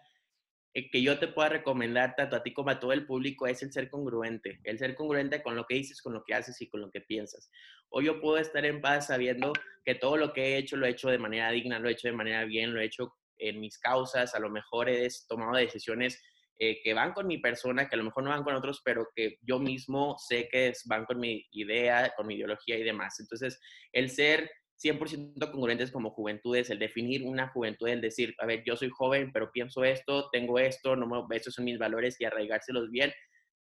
que 0.72 1.02
yo 1.02 1.18
te 1.18 1.28
pueda 1.28 1.50
recomendar 1.50 2.14
tanto 2.16 2.36
a 2.36 2.42
ti 2.42 2.52
como 2.52 2.70
a 2.70 2.80
todo 2.80 2.92
el 2.92 3.04
público 3.04 3.46
es 3.46 3.62
el 3.62 3.72
ser 3.72 3.90
congruente, 3.90 4.58
el 4.64 4.78
ser 4.78 4.94
congruente 4.94 5.42
con 5.42 5.54
lo 5.54 5.66
que 5.66 5.74
dices, 5.74 6.00
con 6.00 6.14
lo 6.14 6.24
que 6.24 6.34
haces 6.34 6.60
y 6.62 6.68
con 6.68 6.80
lo 6.80 6.90
que 6.90 7.02
piensas. 7.02 7.50
Hoy 7.90 8.06
yo 8.06 8.20
puedo 8.20 8.38
estar 8.38 8.64
en 8.64 8.80
paz 8.80 9.08
sabiendo 9.08 9.52
que 9.84 9.94
todo 9.94 10.16
lo 10.16 10.32
que 10.32 10.54
he 10.54 10.56
hecho 10.56 10.76
lo 10.76 10.86
he 10.86 10.90
hecho 10.90 11.10
de 11.10 11.18
manera 11.18 11.50
digna, 11.50 11.78
lo 11.78 11.88
he 11.88 11.92
hecho 11.92 12.08
de 12.08 12.14
manera 12.14 12.44
bien, 12.44 12.72
lo 12.72 12.80
he 12.80 12.86
hecho 12.86 13.14
en 13.36 13.60
mis 13.60 13.78
causas, 13.78 14.34
a 14.34 14.40
lo 14.40 14.48
mejor 14.48 14.88
he 14.88 15.08
tomado 15.28 15.56
decisiones 15.56 16.22
eh, 16.58 16.80
que 16.82 16.94
van 16.94 17.12
con 17.12 17.26
mi 17.26 17.38
persona, 17.38 17.88
que 17.88 17.96
a 17.96 17.98
lo 17.98 18.04
mejor 18.04 18.24
no 18.24 18.30
van 18.30 18.44
con 18.44 18.54
otros, 18.54 18.80
pero 18.84 19.08
que 19.14 19.38
yo 19.42 19.58
mismo 19.58 20.16
sé 20.18 20.48
que 20.48 20.72
van 20.86 21.04
con 21.04 21.18
mi 21.18 21.46
idea, 21.50 22.14
con 22.16 22.26
mi 22.26 22.36
ideología 22.36 22.78
y 22.78 22.82
demás. 22.82 23.18
Entonces, 23.20 23.60
el 23.92 24.10
ser 24.10 24.50
100% 24.82 25.50
congruentes 25.50 25.90
como 25.90 26.10
juventudes, 26.10 26.70
el 26.70 26.78
definir 26.78 27.22
una 27.24 27.48
juventud, 27.48 27.88
el 27.88 28.00
decir, 28.00 28.34
a 28.38 28.46
ver, 28.46 28.62
yo 28.66 28.76
soy 28.76 28.90
joven, 28.90 29.30
pero 29.32 29.52
pienso 29.52 29.84
esto, 29.84 30.28
tengo 30.30 30.58
esto, 30.58 30.96
no 30.96 31.06
me, 31.06 31.36
estos 31.36 31.54
son 31.54 31.64
mis 31.64 31.78
valores 31.78 32.20
y 32.20 32.24
arraigárselos 32.24 32.90
bien. 32.90 33.12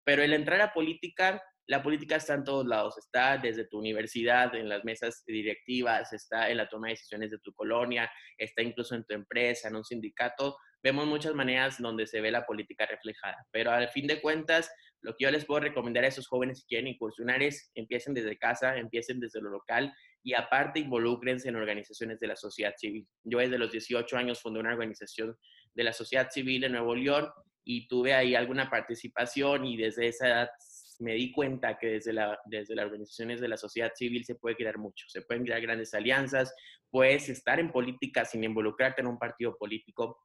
Pero 0.03 0.23
el 0.23 0.33
entrar 0.33 0.61
a 0.61 0.73
política, 0.73 1.41
la 1.67 1.83
política 1.83 2.15
está 2.15 2.33
en 2.33 2.43
todos 2.43 2.65
lados, 2.65 2.97
está 2.97 3.37
desde 3.37 3.67
tu 3.67 3.77
universidad, 3.77 4.55
en 4.55 4.67
las 4.67 4.83
mesas 4.83 5.23
directivas, 5.27 6.11
está 6.11 6.49
en 6.49 6.57
la 6.57 6.67
toma 6.67 6.87
de 6.87 6.93
decisiones 6.93 7.29
de 7.29 7.39
tu 7.39 7.53
colonia, 7.53 8.11
está 8.37 8.63
incluso 8.63 8.95
en 8.95 9.05
tu 9.05 9.13
empresa, 9.13 9.67
en 9.67 9.75
un 9.75 9.85
sindicato. 9.85 10.57
Vemos 10.83 11.05
muchas 11.05 11.35
maneras 11.35 11.77
donde 11.79 12.07
se 12.07 12.21
ve 12.21 12.31
la 12.31 12.45
política 12.45 12.87
reflejada, 12.87 13.37
pero 13.51 13.71
al 13.71 13.89
fin 13.89 14.07
de 14.07 14.19
cuentas, 14.19 14.71
lo 15.01 15.15
que 15.15 15.25
yo 15.25 15.31
les 15.31 15.45
puedo 15.45 15.59
recomendar 15.59 16.03
a 16.03 16.07
esos 16.07 16.27
jóvenes 16.27 16.61
que 16.61 16.75
quieren 16.75 16.87
incursionar 16.87 17.41
es 17.43 17.71
empiecen 17.75 18.15
desde 18.15 18.37
casa, 18.37 18.77
empiecen 18.77 19.19
desde 19.19 19.41
lo 19.41 19.49
local 19.51 19.93
y 20.23 20.33
aparte 20.33 20.79
involúcrense 20.79 21.49
en 21.49 21.55
organizaciones 21.55 22.19
de 22.19 22.27
la 22.27 22.35
sociedad 22.35 22.73
civil. 22.77 23.07
Yo 23.23 23.39
desde 23.39 23.57
los 23.57 23.71
18 23.71 24.17
años 24.17 24.41
fundé 24.41 24.59
una 24.59 24.71
organización 24.71 25.35
de 25.73 25.83
la 25.83 25.93
sociedad 25.93 26.29
civil 26.29 26.63
en 26.63 26.73
Nuevo 26.73 26.95
León 26.95 27.29
y 27.63 27.87
tuve 27.87 28.13
ahí 28.13 28.35
alguna 28.35 28.69
participación 28.69 29.65
y 29.65 29.77
desde 29.77 30.07
esa 30.07 30.27
edad 30.27 30.49
me 30.99 31.13
di 31.13 31.31
cuenta 31.31 31.77
que 31.79 31.87
desde, 31.87 32.13
la, 32.13 32.39
desde 32.45 32.75
las 32.75 32.85
organizaciones 32.85 33.41
de 33.41 33.47
la 33.47 33.57
sociedad 33.57 33.91
civil 33.95 34.23
se 34.23 34.35
puede 34.35 34.55
crear 34.55 34.77
mucho, 34.77 35.05
se 35.07 35.23
pueden 35.23 35.43
crear 35.43 35.61
grandes 35.61 35.93
alianzas, 35.93 36.53
puedes 36.89 37.27
estar 37.29 37.59
en 37.59 37.71
política 37.71 38.23
sin 38.25 38.43
involucrarte 38.43 39.01
en 39.01 39.07
un 39.07 39.17
partido 39.17 39.57
político. 39.57 40.19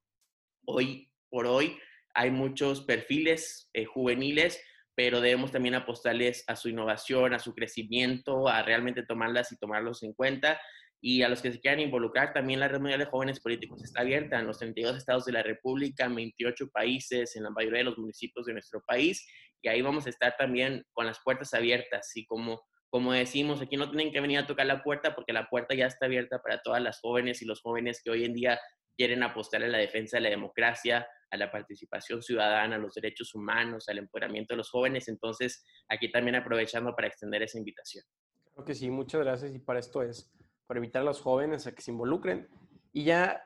Hoy 0.66 1.10
por 1.30 1.46
hoy 1.46 1.78
hay 2.14 2.30
muchos 2.30 2.82
perfiles 2.82 3.70
eh, 3.72 3.84
juveniles 3.84 4.62
pero 4.96 5.20
debemos 5.20 5.52
también 5.52 5.74
apostarles 5.74 6.42
a 6.46 6.56
su 6.56 6.70
innovación, 6.70 7.34
a 7.34 7.38
su 7.38 7.54
crecimiento, 7.54 8.48
a 8.48 8.62
realmente 8.62 9.02
tomarlas 9.02 9.52
y 9.52 9.58
tomarlos 9.58 10.02
en 10.02 10.14
cuenta. 10.14 10.58
Y 11.02 11.22
a 11.22 11.28
los 11.28 11.42
que 11.42 11.52
se 11.52 11.60
quieran 11.60 11.80
involucrar, 11.80 12.32
también 12.32 12.58
la 12.58 12.68
Red 12.68 12.80
Mundial 12.80 13.00
de 13.00 13.04
Jóvenes 13.04 13.38
Políticos 13.38 13.84
está 13.84 14.00
abierta 14.00 14.40
en 14.40 14.46
los 14.46 14.58
32 14.58 14.96
estados 14.96 15.26
de 15.26 15.32
la 15.32 15.42
República, 15.42 16.06
en 16.06 16.14
28 16.14 16.70
países, 16.70 17.36
en 17.36 17.42
la 17.42 17.50
mayoría 17.50 17.80
de 17.80 17.84
los 17.84 17.98
municipios 17.98 18.46
de 18.46 18.54
nuestro 18.54 18.82
país. 18.86 19.28
Y 19.60 19.68
ahí 19.68 19.82
vamos 19.82 20.06
a 20.06 20.10
estar 20.10 20.34
también 20.38 20.86
con 20.94 21.04
las 21.04 21.20
puertas 21.22 21.52
abiertas. 21.52 22.10
Y 22.16 22.24
como, 22.24 22.62
como 22.88 23.12
decimos, 23.12 23.60
aquí 23.60 23.76
no 23.76 23.90
tienen 23.90 24.10
que 24.12 24.22
venir 24.22 24.38
a 24.38 24.46
tocar 24.46 24.64
la 24.64 24.82
puerta 24.82 25.14
porque 25.14 25.34
la 25.34 25.50
puerta 25.50 25.74
ya 25.74 25.86
está 25.86 26.06
abierta 26.06 26.40
para 26.40 26.62
todas 26.62 26.82
las 26.82 27.00
jóvenes 27.00 27.42
y 27.42 27.44
los 27.44 27.60
jóvenes 27.60 28.00
que 28.02 28.10
hoy 28.10 28.24
en 28.24 28.32
día 28.32 28.58
quieren 28.96 29.22
apostar 29.22 29.62
en 29.62 29.72
la 29.72 29.78
defensa 29.78 30.16
de 30.16 30.22
la 30.22 30.30
democracia, 30.30 31.06
a 31.30 31.36
la 31.36 31.50
participación 31.50 32.22
ciudadana, 32.22 32.76
a 32.76 32.78
los 32.78 32.94
derechos 32.94 33.34
humanos, 33.34 33.88
al 33.88 33.98
empoderamiento 33.98 34.54
de 34.54 34.58
los 34.58 34.70
jóvenes. 34.70 35.08
Entonces, 35.08 35.64
aquí 35.88 36.10
también 36.10 36.36
aprovechando 36.36 36.94
para 36.94 37.08
extender 37.08 37.42
esa 37.42 37.58
invitación. 37.58 38.04
Creo 38.52 38.64
que 38.64 38.74
sí, 38.74 38.90
muchas 38.90 39.20
gracias. 39.20 39.54
Y 39.54 39.58
para 39.58 39.80
esto 39.80 40.02
es, 40.02 40.32
para 40.66 40.78
invitar 40.78 41.02
a 41.02 41.06
los 41.06 41.20
jóvenes 41.20 41.66
a 41.66 41.74
que 41.74 41.82
se 41.82 41.90
involucren. 41.90 42.48
Y 42.92 43.04
ya 43.04 43.42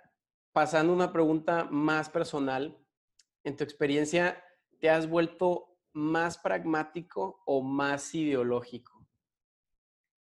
pasando 0.53 0.93
a 0.93 0.97
una 0.97 1.12
pregunta 1.12 1.64
más 1.71 2.11
personal, 2.11 2.77
en 3.45 3.57
tu 3.57 3.64
experiencia, 3.64 4.43
¿te 4.79 4.90
has 4.90 5.09
vuelto 5.09 5.79
más 5.93 6.38
pragmático 6.38 7.43
o 7.47 7.62
más 7.62 8.14
ideológico? 8.14 9.07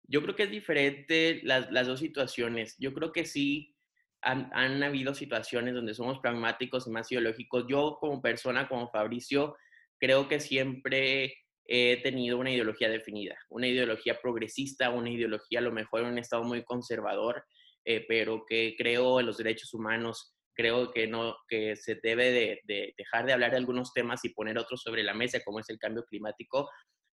Yo 0.03 0.21
creo 0.21 0.35
que 0.35 0.43
es 0.43 0.51
diferente 0.51 1.41
las, 1.43 1.71
las 1.71 1.87
dos 1.87 1.99
situaciones. 1.99 2.75
Yo 2.79 2.93
creo 2.93 3.11
que 3.11 3.25
sí, 3.25 3.75
han, 4.21 4.83
habido 4.83 5.13
situaciones 5.13 5.73
donde 5.73 5.93
somos 5.93 6.19
pragmáticos 6.19 6.87
y 6.87 6.91
más 6.91 7.11
ideológicos. 7.11 7.65
Yo 7.67 7.97
como 7.99 8.21
persona, 8.21 8.67
como 8.67 8.89
Fabricio, 8.89 9.55
creo 9.99 10.27
que 10.27 10.39
siempre 10.39 11.33
he 11.65 12.01
tenido 12.01 12.37
una 12.37 12.51
ideología 12.51 12.89
definida, 12.89 13.37
una 13.49 13.67
ideología 13.67 14.19
progresista, 14.21 14.89
una 14.89 15.09
ideología 15.09 15.59
a 15.59 15.63
lo 15.63 15.71
mejor 15.71 16.01
en 16.01 16.07
un 16.07 16.17
estado 16.17 16.43
muy 16.43 16.63
conservador, 16.63 17.43
eh, 17.85 18.05
pero 18.07 18.45
que 18.47 18.75
creo 18.77 19.19
en 19.19 19.25
los 19.25 19.37
derechos 19.37 19.73
humanos, 19.73 20.35
creo 20.53 20.91
que, 20.91 21.07
no, 21.07 21.35
que 21.47 21.75
se 21.75 21.99
debe 22.01 22.59
de, 22.65 22.93
dejar 22.97 23.25
de 23.25 23.33
hablar 23.33 23.51
de 23.51 23.57
algunos 23.57 23.93
temas 23.93 24.23
y 24.25 24.33
poner 24.33 24.57
otros 24.57 24.81
sobre 24.81 25.03
la 25.03 25.13
mesa, 25.13 25.39
como 25.43 25.59
es 25.59 25.69
el 25.69 25.79
cambio 25.79 26.03
climático, 26.03 26.69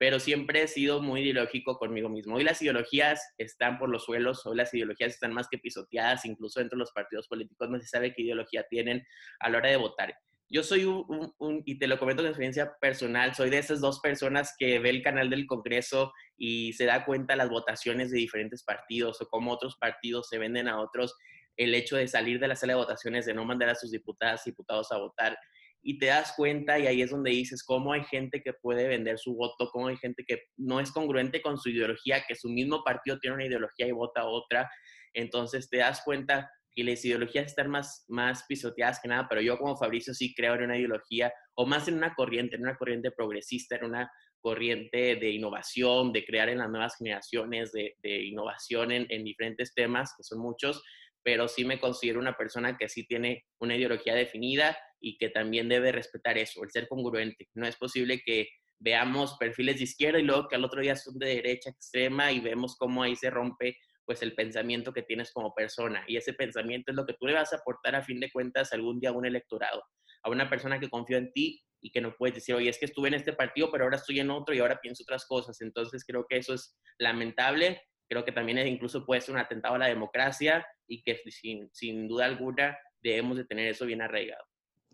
pero 0.02 0.18
siempre 0.18 0.64
he 0.64 0.66
sido 0.66 1.00
muy 1.00 1.20
ideológico 1.20 1.78
conmigo 1.78 2.08
mismo. 2.08 2.34
Hoy 2.34 2.42
las 2.42 2.60
ideologías 2.60 3.22
están 3.38 3.78
por 3.78 3.88
los 3.88 4.04
suelos, 4.04 4.44
hoy 4.46 4.56
las 4.56 4.74
ideologías 4.74 5.12
están 5.12 5.32
más 5.32 5.46
que 5.48 5.58
pisoteadas, 5.58 6.24
incluso 6.24 6.58
dentro 6.58 6.76
de 6.76 6.80
los 6.80 6.90
partidos 6.90 7.28
políticos 7.28 7.70
no 7.70 7.78
se 7.78 7.86
sabe 7.86 8.12
qué 8.12 8.22
ideología 8.22 8.66
tienen 8.68 9.06
a 9.38 9.48
la 9.48 9.58
hora 9.58 9.70
de 9.70 9.76
votar. 9.76 10.12
Yo 10.50 10.64
soy 10.64 10.86
un, 10.86 11.62
y 11.66 11.78
te 11.78 11.86
lo 11.86 12.00
comento 12.00 12.24
con 12.24 12.30
experiencia 12.30 12.72
personal, 12.80 13.36
soy 13.36 13.48
de 13.48 13.58
esas 13.58 13.80
dos 13.80 14.00
personas 14.00 14.56
que 14.58 14.80
ve 14.80 14.90
el 14.90 15.04
canal 15.04 15.30
del 15.30 15.46
Congreso 15.46 16.12
y 16.36 16.72
se 16.72 16.84
da 16.84 17.04
cuenta 17.04 17.36
las 17.36 17.48
votaciones 17.48 18.10
de 18.10 18.18
diferentes 18.18 18.64
partidos 18.64 19.22
o 19.22 19.28
cómo 19.28 19.52
otros 19.52 19.76
partidos 19.76 20.28
se 20.28 20.38
venden 20.38 20.66
a 20.66 20.80
otros, 20.80 21.14
el 21.56 21.76
hecho 21.76 21.96
de 21.96 22.08
salir 22.08 22.40
de 22.40 22.48
la 22.48 22.56
sala 22.56 22.72
de 22.72 22.80
votaciones, 22.80 23.24
de 23.24 23.34
no 23.34 23.44
mandar 23.44 23.68
a 23.68 23.76
sus 23.76 23.92
diputadas 23.92 24.44
y 24.48 24.50
diputados 24.50 24.90
a 24.90 24.98
votar, 24.98 25.38
y 25.82 25.98
te 25.98 26.06
das 26.06 26.32
cuenta 26.36 26.78
y 26.78 26.86
ahí 26.86 27.02
es 27.02 27.10
donde 27.10 27.30
dices 27.30 27.64
cómo 27.64 27.92
hay 27.92 28.04
gente 28.04 28.40
que 28.40 28.52
puede 28.52 28.86
vender 28.86 29.18
su 29.18 29.34
voto, 29.34 29.68
cómo 29.72 29.88
hay 29.88 29.96
gente 29.96 30.24
que 30.24 30.44
no 30.56 30.78
es 30.78 30.92
congruente 30.92 31.42
con 31.42 31.58
su 31.58 31.70
ideología, 31.70 32.24
que 32.26 32.36
su 32.36 32.48
mismo 32.48 32.84
partido 32.84 33.18
tiene 33.18 33.34
una 33.34 33.46
ideología 33.46 33.86
y 33.88 33.92
vota 33.92 34.24
otra. 34.24 34.70
Entonces 35.12 35.68
te 35.68 35.78
das 35.78 36.02
cuenta 36.04 36.48
que 36.74 36.84
las 36.84 37.04
ideologías 37.04 37.46
están 37.46 37.68
más, 37.68 38.04
más 38.08 38.44
pisoteadas 38.48 39.00
que 39.00 39.08
nada, 39.08 39.26
pero 39.28 39.40
yo 39.40 39.58
como 39.58 39.76
Fabricio 39.76 40.14
sí 40.14 40.32
creo 40.34 40.54
en 40.54 40.62
una 40.62 40.78
ideología 40.78 41.32
o 41.54 41.66
más 41.66 41.88
en 41.88 41.94
una 41.94 42.14
corriente, 42.14 42.56
en 42.56 42.62
una 42.62 42.76
corriente 42.76 43.10
progresista, 43.10 43.76
en 43.76 43.84
una 43.84 44.10
corriente 44.40 45.16
de 45.16 45.30
innovación, 45.30 46.12
de 46.12 46.24
crear 46.24 46.48
en 46.48 46.58
las 46.58 46.70
nuevas 46.70 46.96
generaciones, 46.96 47.72
de, 47.72 47.94
innovación 48.02 48.90
en, 48.92 49.06
en 49.10 49.24
diferentes 49.24 49.74
temas, 49.74 50.14
que 50.16 50.22
son 50.24 50.40
muchos, 50.40 50.82
pero 51.22 51.48
sí 51.48 51.64
me 51.64 51.78
considero 51.78 52.20
una 52.20 52.36
persona 52.36 52.76
que 52.76 52.88
sí 52.88 53.06
tiene 53.06 53.44
una 53.60 53.76
ideología 53.76 54.14
definida 54.14 54.76
y 55.00 55.18
que 55.18 55.28
también 55.28 55.68
debe 55.68 55.92
respetar 55.92 56.38
eso, 56.38 56.62
el 56.62 56.70
ser 56.70 56.88
congruente. 56.88 57.48
No 57.54 57.66
es 57.66 57.76
posible 57.76 58.22
que 58.24 58.48
veamos 58.78 59.36
perfiles 59.38 59.78
de 59.78 59.84
izquierda 59.84 60.18
y 60.18 60.22
luego 60.22 60.48
que 60.48 60.56
al 60.56 60.64
otro 60.64 60.80
día 60.80 60.96
son 60.96 61.18
de 61.18 61.36
derecha 61.36 61.70
extrema 61.70 62.32
y 62.32 62.40
vemos 62.40 62.76
cómo 62.76 63.02
ahí 63.02 63.14
se 63.16 63.30
rompe 63.30 63.76
pues 64.04 64.22
el 64.22 64.34
pensamiento 64.34 64.92
que 64.92 65.02
tienes 65.02 65.32
como 65.32 65.54
persona 65.54 66.04
y 66.08 66.16
ese 66.16 66.32
pensamiento 66.32 66.90
es 66.90 66.96
lo 66.96 67.06
que 67.06 67.14
tú 67.14 67.26
le 67.26 67.34
vas 67.34 67.52
a 67.52 67.56
aportar 67.56 67.94
a 67.94 68.02
fin 68.02 68.18
de 68.18 68.30
cuentas 68.32 68.72
algún 68.72 68.98
día 68.98 69.10
a 69.10 69.12
un 69.12 69.24
electorado, 69.24 69.84
a 70.24 70.30
una 70.30 70.50
persona 70.50 70.80
que 70.80 70.90
confió 70.90 71.18
en 71.18 71.32
ti 71.32 71.62
y 71.80 71.90
que 71.90 72.00
no 72.00 72.14
puedes 72.16 72.36
decir, 72.36 72.54
oye, 72.54 72.68
es 72.68 72.78
que 72.78 72.86
estuve 72.86 73.08
en 73.08 73.14
este 73.14 73.32
partido, 73.32 73.70
pero 73.70 73.84
ahora 73.84 73.96
estoy 73.96 74.20
en 74.20 74.30
otro 74.30 74.54
y 74.54 74.60
ahora 74.60 74.80
pienso 74.80 75.02
otras 75.02 75.26
cosas. 75.26 75.60
Entonces 75.60 76.04
creo 76.06 76.26
que 76.28 76.36
eso 76.36 76.54
es 76.54 76.76
lamentable 76.98 77.80
creo 78.12 78.26
que 78.26 78.32
también 78.32 78.58
incluso 78.66 79.06
puede 79.06 79.22
ser 79.22 79.34
un 79.34 79.40
atentado 79.40 79.74
a 79.74 79.78
la 79.78 79.86
democracia 79.86 80.66
y 80.86 81.02
que 81.02 81.18
sin, 81.30 81.70
sin 81.72 82.06
duda 82.06 82.26
alguna 82.26 82.76
debemos 83.00 83.38
de 83.38 83.46
tener 83.46 83.68
eso 83.68 83.86
bien 83.86 84.02
arraigado. 84.02 84.44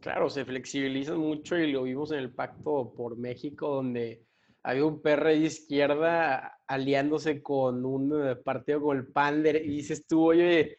Claro, 0.01 0.31
se 0.31 0.45
flexibiliza 0.45 1.15
mucho 1.15 1.59
y 1.59 1.73
lo 1.73 1.83
vimos 1.83 2.13
en 2.13 2.21
el 2.21 2.33
Pacto 2.33 2.95
por 2.97 3.19
México, 3.19 3.75
donde 3.75 4.25
había 4.63 4.85
un 4.85 5.03
PR 5.03 5.31
de 5.31 5.37
izquierda 5.39 6.61
aliándose 6.69 7.43
con 7.43 7.85
un 7.85 8.29
eh, 8.29 8.37
partido 8.37 8.83
con 8.83 8.97
el 8.97 9.09
PAN 9.09 9.45
y 9.45 9.69
dices 9.69 10.07
tú, 10.07 10.29
oye, 10.29 10.79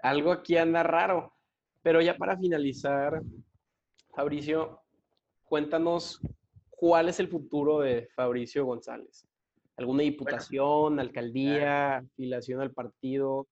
algo 0.00 0.30
aquí 0.30 0.56
anda 0.56 0.84
raro. 0.84 1.34
Pero 1.82 2.00
ya 2.00 2.16
para 2.16 2.38
finalizar, 2.38 3.20
Fabricio, 4.14 4.80
cuéntanos 5.42 6.20
cuál 6.70 7.08
es 7.08 7.18
el 7.18 7.26
futuro 7.26 7.80
de 7.80 8.08
Fabricio 8.14 8.64
González 8.64 9.26
alguna 9.76 10.02
diputación, 10.02 11.00
alcaldía, 11.00 11.98
afiliación 11.98 12.60
al 12.60 12.72
partido. 12.72 13.48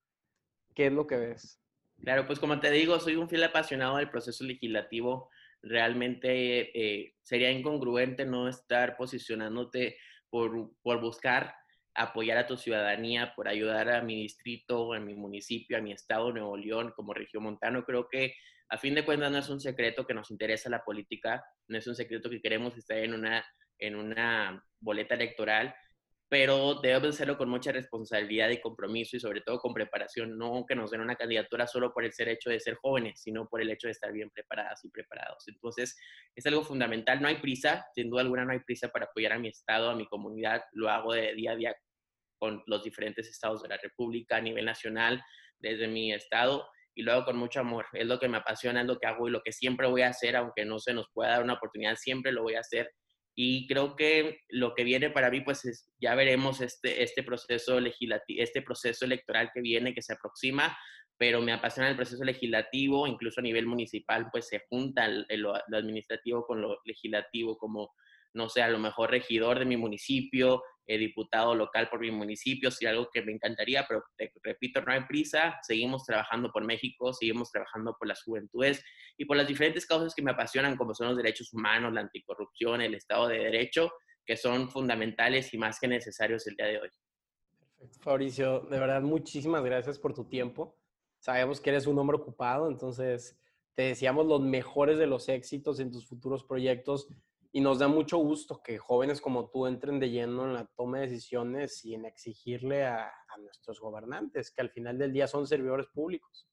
¿Qué 0.75 0.87
es 0.87 0.93
lo 0.93 1.07
que 1.07 1.17
ves? 1.17 1.61
Claro, 2.03 2.27
pues 2.27 2.39
como 2.39 2.59
te 2.59 2.71
digo, 2.71 2.99
soy 2.99 3.17
un 3.17 3.29
fiel 3.29 3.45
apasionado 3.45 3.97
del 3.97 4.11
proceso 4.11 4.45
legislativo. 4.45 5.31
Realmente 5.63 6.71
eh, 6.75 7.15
sería 7.23 7.51
incongruente 7.51 8.25
no 8.25 8.49
estar 8.49 8.97
posicionándote 8.97 9.97
por, 10.31 10.73
por 10.83 11.01
buscar 11.01 11.55
apoyar 11.95 12.39
a 12.39 12.47
tu 12.47 12.57
ciudadanía, 12.57 13.35
por 13.37 13.49
ayudar 13.49 13.91
a 13.91 14.03
mi 14.03 14.23
distrito, 14.23 14.95
a 14.95 15.01
mi 15.01 15.15
municipio, 15.15 15.77
a 15.77 15.81
mi 15.81 15.93
estado, 15.93 16.33
Nuevo 16.33 16.57
León, 16.57 16.93
como 16.97 17.13
región 17.13 17.43
montano. 17.43 17.85
Creo 17.85 18.09
que 18.09 18.35
a 18.71 18.79
fin 18.79 18.95
de 18.95 19.05
cuentas 19.05 19.31
no 19.31 19.39
es 19.39 19.49
un 19.51 19.61
secreto 19.61 20.07
que 20.07 20.15
nos 20.15 20.31
interesa 20.31 20.71
la 20.71 20.83
política, 20.83 21.45
no 21.69 21.77
es 21.77 21.87
un 21.87 21.95
secreto 21.95 22.31
que 22.31 22.41
queremos 22.41 22.77
estar 22.77 22.97
en 22.97 23.13
una, 23.13 23.45
en 23.79 23.97
una 23.97 24.65
boleta 24.81 25.15
electoral 25.15 25.75
pero 26.33 26.77
debe 26.81 27.09
hacerlo 27.09 27.37
con 27.37 27.51
mucha 27.51 27.73
responsabilidad 27.73 28.49
y 28.49 28.59
compromiso 28.59 29.19
y 29.19 29.21
sobre 29.21 29.43
todo 29.43 29.59
con 29.59 29.75
preparación, 29.75 30.39
no 30.39 30.65
que 30.67 30.75
nos 30.75 30.91
den 30.91 31.03
una 31.03 31.15
candidatura 31.15 31.67
solo 31.67 31.93
por 31.93 32.07
el 32.07 32.13
ser 32.15 32.31
hecho 32.31 32.49
de 32.49 32.59
ser 32.59 32.77
jóvenes, 32.77 33.21
sino 33.21 33.47
por 33.47 33.61
el 33.61 33.69
hecho 33.69 33.87
de 33.87 33.91
estar 33.91 34.11
bien 34.11 34.31
preparadas 34.31 34.83
y 34.83 34.89
preparados. 34.89 35.47
Entonces, 35.47 35.95
es 36.35 36.47
algo 36.47 36.65
fundamental, 36.65 37.21
no 37.21 37.29
hay 37.29 37.37
prisa, 37.37 37.85
sin 37.95 38.09
duda 38.09 38.23
alguna 38.23 38.47
no 38.47 38.53
hay 38.53 38.61
prisa 38.61 38.89
para 38.89 39.05
apoyar 39.05 39.33
a 39.33 39.39
mi 39.39 39.49
estado, 39.49 39.91
a 39.91 39.95
mi 39.95 40.07
comunidad, 40.07 40.63
lo 40.73 40.89
hago 40.89 41.13
de 41.13 41.35
día 41.35 41.53
a 41.53 41.57
día 41.57 41.77
con 42.39 42.63
los 42.67 42.83
diferentes 42.83 43.29
estados 43.29 43.63
de 43.63 43.69
la 43.69 43.77
República 43.77 44.37
a 44.37 44.41
nivel 44.41 44.65
nacional, 44.65 45.23
desde 45.59 45.87
mi 45.87 46.15
estado, 46.15 46.67
y 46.95 47.03
luego 47.03 47.27
con 47.27 47.37
mucho 47.37 47.61
amor. 47.61 47.85
Es 47.93 48.07
lo 48.07 48.19
que 48.19 48.29
me 48.29 48.39
apasiona, 48.39 48.81
es 48.81 48.87
lo 48.87 48.99
que 48.99 49.07
hago 49.07 49.29
y 49.29 49.33
lo 49.33 49.43
que 49.43 49.53
siempre 49.53 49.87
voy 49.87 50.01
a 50.01 50.09
hacer, 50.09 50.35
aunque 50.37 50.65
no 50.65 50.79
se 50.79 50.95
nos 50.95 51.11
pueda 51.13 51.33
dar 51.33 51.43
una 51.43 51.53
oportunidad, 51.53 51.97
siempre 51.97 52.33
lo 52.33 52.43
voy 52.43 52.55
a 52.55 52.61
hacer 52.61 52.91
y 53.35 53.67
creo 53.67 53.97
que 53.97 54.41
lo 54.49 54.75
que 54.75 54.85
viene 54.85 55.11
para 55.11 55.31
mí, 55.31 55.41
pues 55.41 55.65
es, 55.65 55.91
ya 56.01 56.15
veremos 56.15 56.61
este, 56.61 57.03
este 57.03 57.23
proceso 57.23 57.81
legislativo, 57.81 58.43
este 58.43 58.63
proceso 58.63 59.05
electoral 59.05 59.51
que 59.55 59.61
viene, 59.61 59.95
que 59.95 60.03
se 60.03 60.13
aproxima, 60.13 60.77
pero 61.19 61.41
me 61.41 61.53
apasiona 61.53 61.89
el 61.89 61.97
proceso 61.97 62.25
legislativo, 62.25 63.07
incluso 63.07 63.41
a 63.41 63.45
nivel 63.45 63.67
municipal, 63.67 64.29
pues 64.31 64.49
se 64.49 64.63
junta 64.69 65.09
lo 65.09 65.55
administrativo 65.73 66.45
con 66.47 66.61
lo 66.61 66.81
legislativo, 66.85 67.57
como 67.57 67.91
no 68.35 68.49
sé, 68.49 68.63
a 68.63 68.69
lo 68.69 68.79
mejor 68.79 69.11
regidor 69.11 69.59
de 69.59 69.65
mi 69.65 69.77
municipio, 69.77 70.63
eh, 70.87 70.99
diputado 70.99 71.55
local 71.55 71.89
por 71.89 72.01
mi 72.01 72.11
municipio, 72.11 72.71
si 72.71 72.87
algo 72.87 73.09
que 73.13 73.23
me 73.23 73.33
encantaría, 73.33 73.85
pero 73.89 74.03
te 74.17 74.33
repito, 74.43 74.81
no 74.81 74.93
hay 74.93 75.05
prisa, 75.05 75.59
seguimos 75.63 76.05
trabajando 76.05 76.51
por 76.51 76.65
México, 76.65 77.13
seguimos 77.13 77.51
trabajando 77.51 77.97
por 77.99 78.09
las 78.09 78.23
juventudes 78.23 78.85
y 79.17 79.25
por 79.25 79.37
las 79.37 79.47
diferentes 79.47 79.87
causas 79.87 80.15
que 80.15 80.23
me 80.23 80.33
apasionan, 80.33 80.77
como 80.77 80.95
son 80.95 81.09
los 81.09 81.17
derechos 81.17 81.53
humanos, 81.53 81.93
la 81.93 82.01
anticorrupción, 82.01 82.81
el 82.81 82.95
Estado 82.95 83.29
de 83.29 83.39
Derecho, 83.39 83.93
que 84.27 84.37
son 84.37 84.71
fundamentales 84.71 85.53
y 85.55 85.59
más 85.59 85.79
que 85.79 85.89
necesarios 85.89 86.47
el 86.47 86.57
día 86.57 86.67
de 86.67 86.81
hoy. 86.81 86.89
Perfecto, 87.79 88.01
Fabricio, 88.01 88.61
de 88.61 88.79
verdad, 88.79 89.03
muchísimas 89.03 89.65
gracias 89.65 89.99
por 89.99 90.15
tu 90.15 90.29
tiempo. 90.29 90.77
Sabemos 91.19 91.61
que 91.61 91.71
eres 91.71 91.87
un 91.87 91.99
hombre 91.99 92.17
ocupado, 92.17 92.69
entonces 92.69 93.39
te 93.75 93.83
deseamos 93.83 94.27
los 94.27 94.41
mejores 94.41 94.99
de 94.99 95.07
los 95.07 95.29
éxitos 95.29 95.81
en 95.81 95.91
tus 95.91 96.07
futuros 96.07 96.45
proyectos 96.45 97.09
y 97.53 97.61
nos 97.61 97.79
da 97.79 97.87
mucho 97.87 98.17
gusto 98.17 98.63
que 98.63 98.79
jóvenes 98.79 99.21
como 99.21 99.51
tú 99.51 99.67
entren 99.67 100.01
de 100.01 100.11
lleno 100.11 100.47
en 100.47 100.55
la 100.55 100.67
toma 100.75 101.01
de 101.01 101.09
decisiones 101.09 101.85
y 101.85 101.95
en 101.95 102.07
exigirle 102.07 102.85
a, 102.87 103.07
a 103.07 103.39
nuestros 103.39 103.79
gobernantes, 103.79 104.51
que 104.51 104.63
al 104.63 104.71
final 104.71 104.99
del 104.99 105.13
día 105.13 105.27
son 105.27 105.47
servidores 105.47 105.87
públicos. 105.89 106.49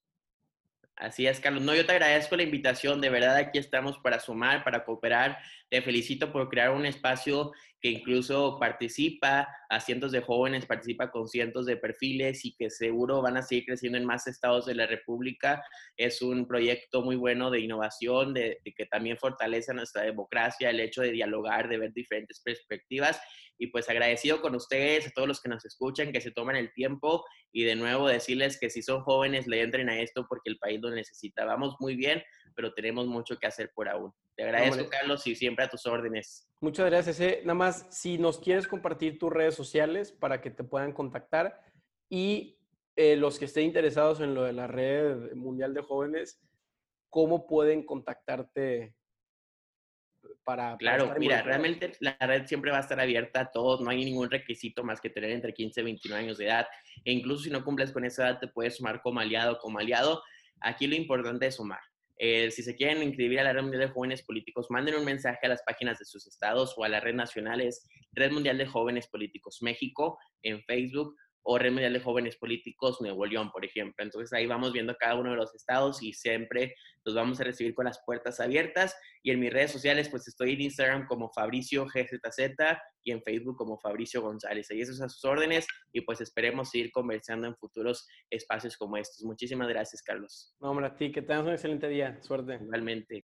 Así 1.00 1.26
es, 1.26 1.40
Carlos. 1.40 1.62
No, 1.62 1.74
yo 1.74 1.86
te 1.86 1.92
agradezco 1.92 2.36
la 2.36 2.42
invitación. 2.42 3.00
De 3.00 3.08
verdad, 3.08 3.34
aquí 3.34 3.58
estamos 3.58 3.96
para 3.98 4.20
sumar, 4.20 4.62
para 4.62 4.84
cooperar. 4.84 5.38
Te 5.70 5.80
felicito 5.80 6.30
por 6.30 6.50
crear 6.50 6.72
un 6.72 6.84
espacio 6.84 7.52
que 7.80 7.88
incluso 7.88 8.58
participa 8.60 9.48
a 9.70 9.80
cientos 9.80 10.12
de 10.12 10.20
jóvenes, 10.20 10.66
participa 10.66 11.10
con 11.10 11.26
cientos 11.26 11.64
de 11.64 11.78
perfiles 11.78 12.44
y 12.44 12.54
que 12.54 12.68
seguro 12.68 13.22
van 13.22 13.38
a 13.38 13.42
seguir 13.42 13.64
creciendo 13.64 13.96
en 13.96 14.04
más 14.04 14.26
estados 14.26 14.66
de 14.66 14.74
la 14.74 14.86
República. 14.86 15.64
Es 15.96 16.20
un 16.20 16.46
proyecto 16.46 17.00
muy 17.00 17.16
bueno 17.16 17.50
de 17.50 17.60
innovación, 17.60 18.34
de, 18.34 18.60
que 18.76 18.84
también 18.84 19.16
fortalece 19.16 19.72
nuestra 19.72 20.02
democracia, 20.02 20.68
el 20.68 20.80
hecho 20.80 21.00
de 21.00 21.12
dialogar, 21.12 21.70
de 21.70 21.78
ver 21.78 21.94
diferentes 21.94 22.40
perspectivas. 22.40 23.18
Y 23.62 23.66
pues 23.66 23.90
agradecido 23.90 24.40
con 24.40 24.54
ustedes, 24.54 25.06
a 25.06 25.10
todos 25.10 25.28
los 25.28 25.40
que 25.42 25.50
nos 25.50 25.66
escuchan, 25.66 26.12
que 26.12 26.22
se 26.22 26.30
tomen 26.30 26.56
el 26.56 26.72
tiempo 26.72 27.26
y 27.52 27.64
de 27.64 27.76
nuevo 27.76 28.08
decirles 28.08 28.58
que 28.58 28.70
si 28.70 28.80
son 28.80 29.02
jóvenes, 29.02 29.46
le 29.46 29.60
entren 29.60 29.90
a 29.90 30.00
esto 30.00 30.24
porque 30.26 30.48
el 30.48 30.58
país 30.58 30.80
lo 30.80 30.90
necesita. 30.90 31.44
Vamos 31.44 31.76
muy 31.78 31.94
bien, 31.94 32.22
pero 32.56 32.72
tenemos 32.72 33.06
mucho 33.06 33.38
que 33.38 33.46
hacer 33.46 33.70
por 33.74 33.90
aún. 33.90 34.14
Te 34.34 34.44
agradezco, 34.44 34.88
Carlos, 34.88 35.26
y 35.26 35.34
siempre 35.34 35.66
a 35.66 35.68
tus 35.68 35.84
órdenes. 35.84 36.48
Muchas 36.60 36.86
gracias. 36.86 37.20
Eh. 37.20 37.42
Nada 37.44 37.54
más, 37.54 37.86
si 37.90 38.16
nos 38.16 38.38
quieres 38.38 38.66
compartir 38.66 39.18
tus 39.18 39.30
redes 39.30 39.54
sociales 39.54 40.10
para 40.10 40.40
que 40.40 40.50
te 40.50 40.64
puedan 40.64 40.92
contactar 40.92 41.60
y 42.08 42.58
eh, 42.96 43.16
los 43.16 43.38
que 43.38 43.44
estén 43.44 43.64
interesados 43.64 44.20
en 44.20 44.34
lo 44.34 44.44
de 44.44 44.54
la 44.54 44.68
red 44.68 45.34
mundial 45.34 45.74
de 45.74 45.82
jóvenes, 45.82 46.40
¿cómo 47.10 47.46
pueden 47.46 47.84
contactarte 47.84 48.94
para... 50.44 50.76
Claro, 50.76 51.14
mira, 51.18 51.42
realmente 51.42 51.92
la 52.00 52.16
red 52.20 52.46
siempre 52.46 52.70
va 52.70 52.78
a 52.78 52.80
estar 52.80 53.00
abierta 53.00 53.40
a 53.40 53.50
todos, 53.50 53.80
no 53.80 53.90
hay 53.90 54.04
ningún 54.04 54.30
requisito 54.30 54.82
más 54.84 55.00
que 55.00 55.10
tener 55.10 55.30
entre 55.30 55.54
15 55.54 55.80
y 55.80 55.84
29 55.84 56.24
años 56.24 56.38
de 56.38 56.46
edad, 56.46 56.66
e 57.04 57.12
incluso 57.12 57.44
si 57.44 57.50
no 57.50 57.64
cumples 57.64 57.92
con 57.92 58.04
esa 58.04 58.28
edad 58.28 58.40
te 58.40 58.48
puedes 58.48 58.76
sumar 58.76 59.00
como 59.02 59.20
aliado, 59.20 59.58
como 59.58 59.78
aliado. 59.78 60.22
Aquí 60.60 60.86
lo 60.86 60.94
importante 60.94 61.46
es 61.46 61.56
sumar. 61.56 61.80
Eh, 62.22 62.50
si 62.50 62.62
se 62.62 62.76
quieren 62.76 63.02
inscribir 63.02 63.40
a 63.40 63.44
la 63.44 63.54
Red 63.54 63.62
Mundial 63.62 63.80
de 63.80 63.88
Jóvenes 63.88 64.22
Políticos, 64.22 64.66
manden 64.68 64.94
un 64.94 65.06
mensaje 65.06 65.38
a 65.46 65.48
las 65.48 65.62
páginas 65.62 65.98
de 65.98 66.04
sus 66.04 66.26
estados 66.26 66.74
o 66.76 66.84
a 66.84 66.88
la 66.90 67.00
red 67.00 67.14
nacional, 67.14 67.62
es 67.62 67.88
Red 68.12 68.32
Mundial 68.32 68.58
de 68.58 68.66
Jóvenes 68.66 69.08
Políticos 69.08 69.60
México 69.62 70.18
en 70.42 70.62
Facebook 70.64 71.16
o 71.52 71.58
Red 71.58 71.72
Mundial 71.72 71.92
de 71.92 71.98
Jóvenes 71.98 72.36
Políticos 72.36 73.00
Nuevo 73.00 73.26
León, 73.26 73.50
por 73.50 73.64
ejemplo. 73.64 74.04
Entonces 74.04 74.32
ahí 74.32 74.46
vamos 74.46 74.72
viendo 74.72 74.94
cada 74.94 75.16
uno 75.16 75.32
de 75.32 75.36
los 75.36 75.52
estados 75.52 76.00
y 76.00 76.12
siempre 76.12 76.76
los 77.04 77.16
vamos 77.16 77.40
a 77.40 77.44
recibir 77.44 77.74
con 77.74 77.86
las 77.86 78.00
puertas 78.06 78.38
abiertas. 78.38 78.94
Y 79.24 79.32
en 79.32 79.40
mis 79.40 79.52
redes 79.52 79.72
sociales, 79.72 80.08
pues 80.08 80.28
estoy 80.28 80.52
en 80.52 80.60
Instagram 80.60 81.08
como 81.08 81.28
Fabricio 81.32 81.86
GZZ 81.86 82.40
y 83.02 83.10
en 83.10 83.20
Facebook 83.22 83.56
como 83.56 83.80
Fabricio 83.80 84.22
González. 84.22 84.70
Ahí 84.70 84.80
esos 84.80 85.00
a 85.00 85.08
sus 85.08 85.24
órdenes 85.24 85.66
y 85.92 86.02
pues 86.02 86.20
esperemos 86.20 86.70
seguir 86.70 86.92
conversando 86.92 87.48
en 87.48 87.56
futuros 87.56 88.06
espacios 88.30 88.76
como 88.76 88.96
estos. 88.96 89.24
Muchísimas 89.24 89.68
gracias, 89.68 90.02
Carlos. 90.02 90.54
No, 90.60 90.70
hombre, 90.70 90.86
a 90.86 90.94
ti, 90.94 91.10
que 91.10 91.22
tengas 91.22 91.46
un 91.46 91.52
excelente 91.52 91.88
día. 91.88 92.16
Suerte. 92.22 92.60
Igualmente. 92.62 93.16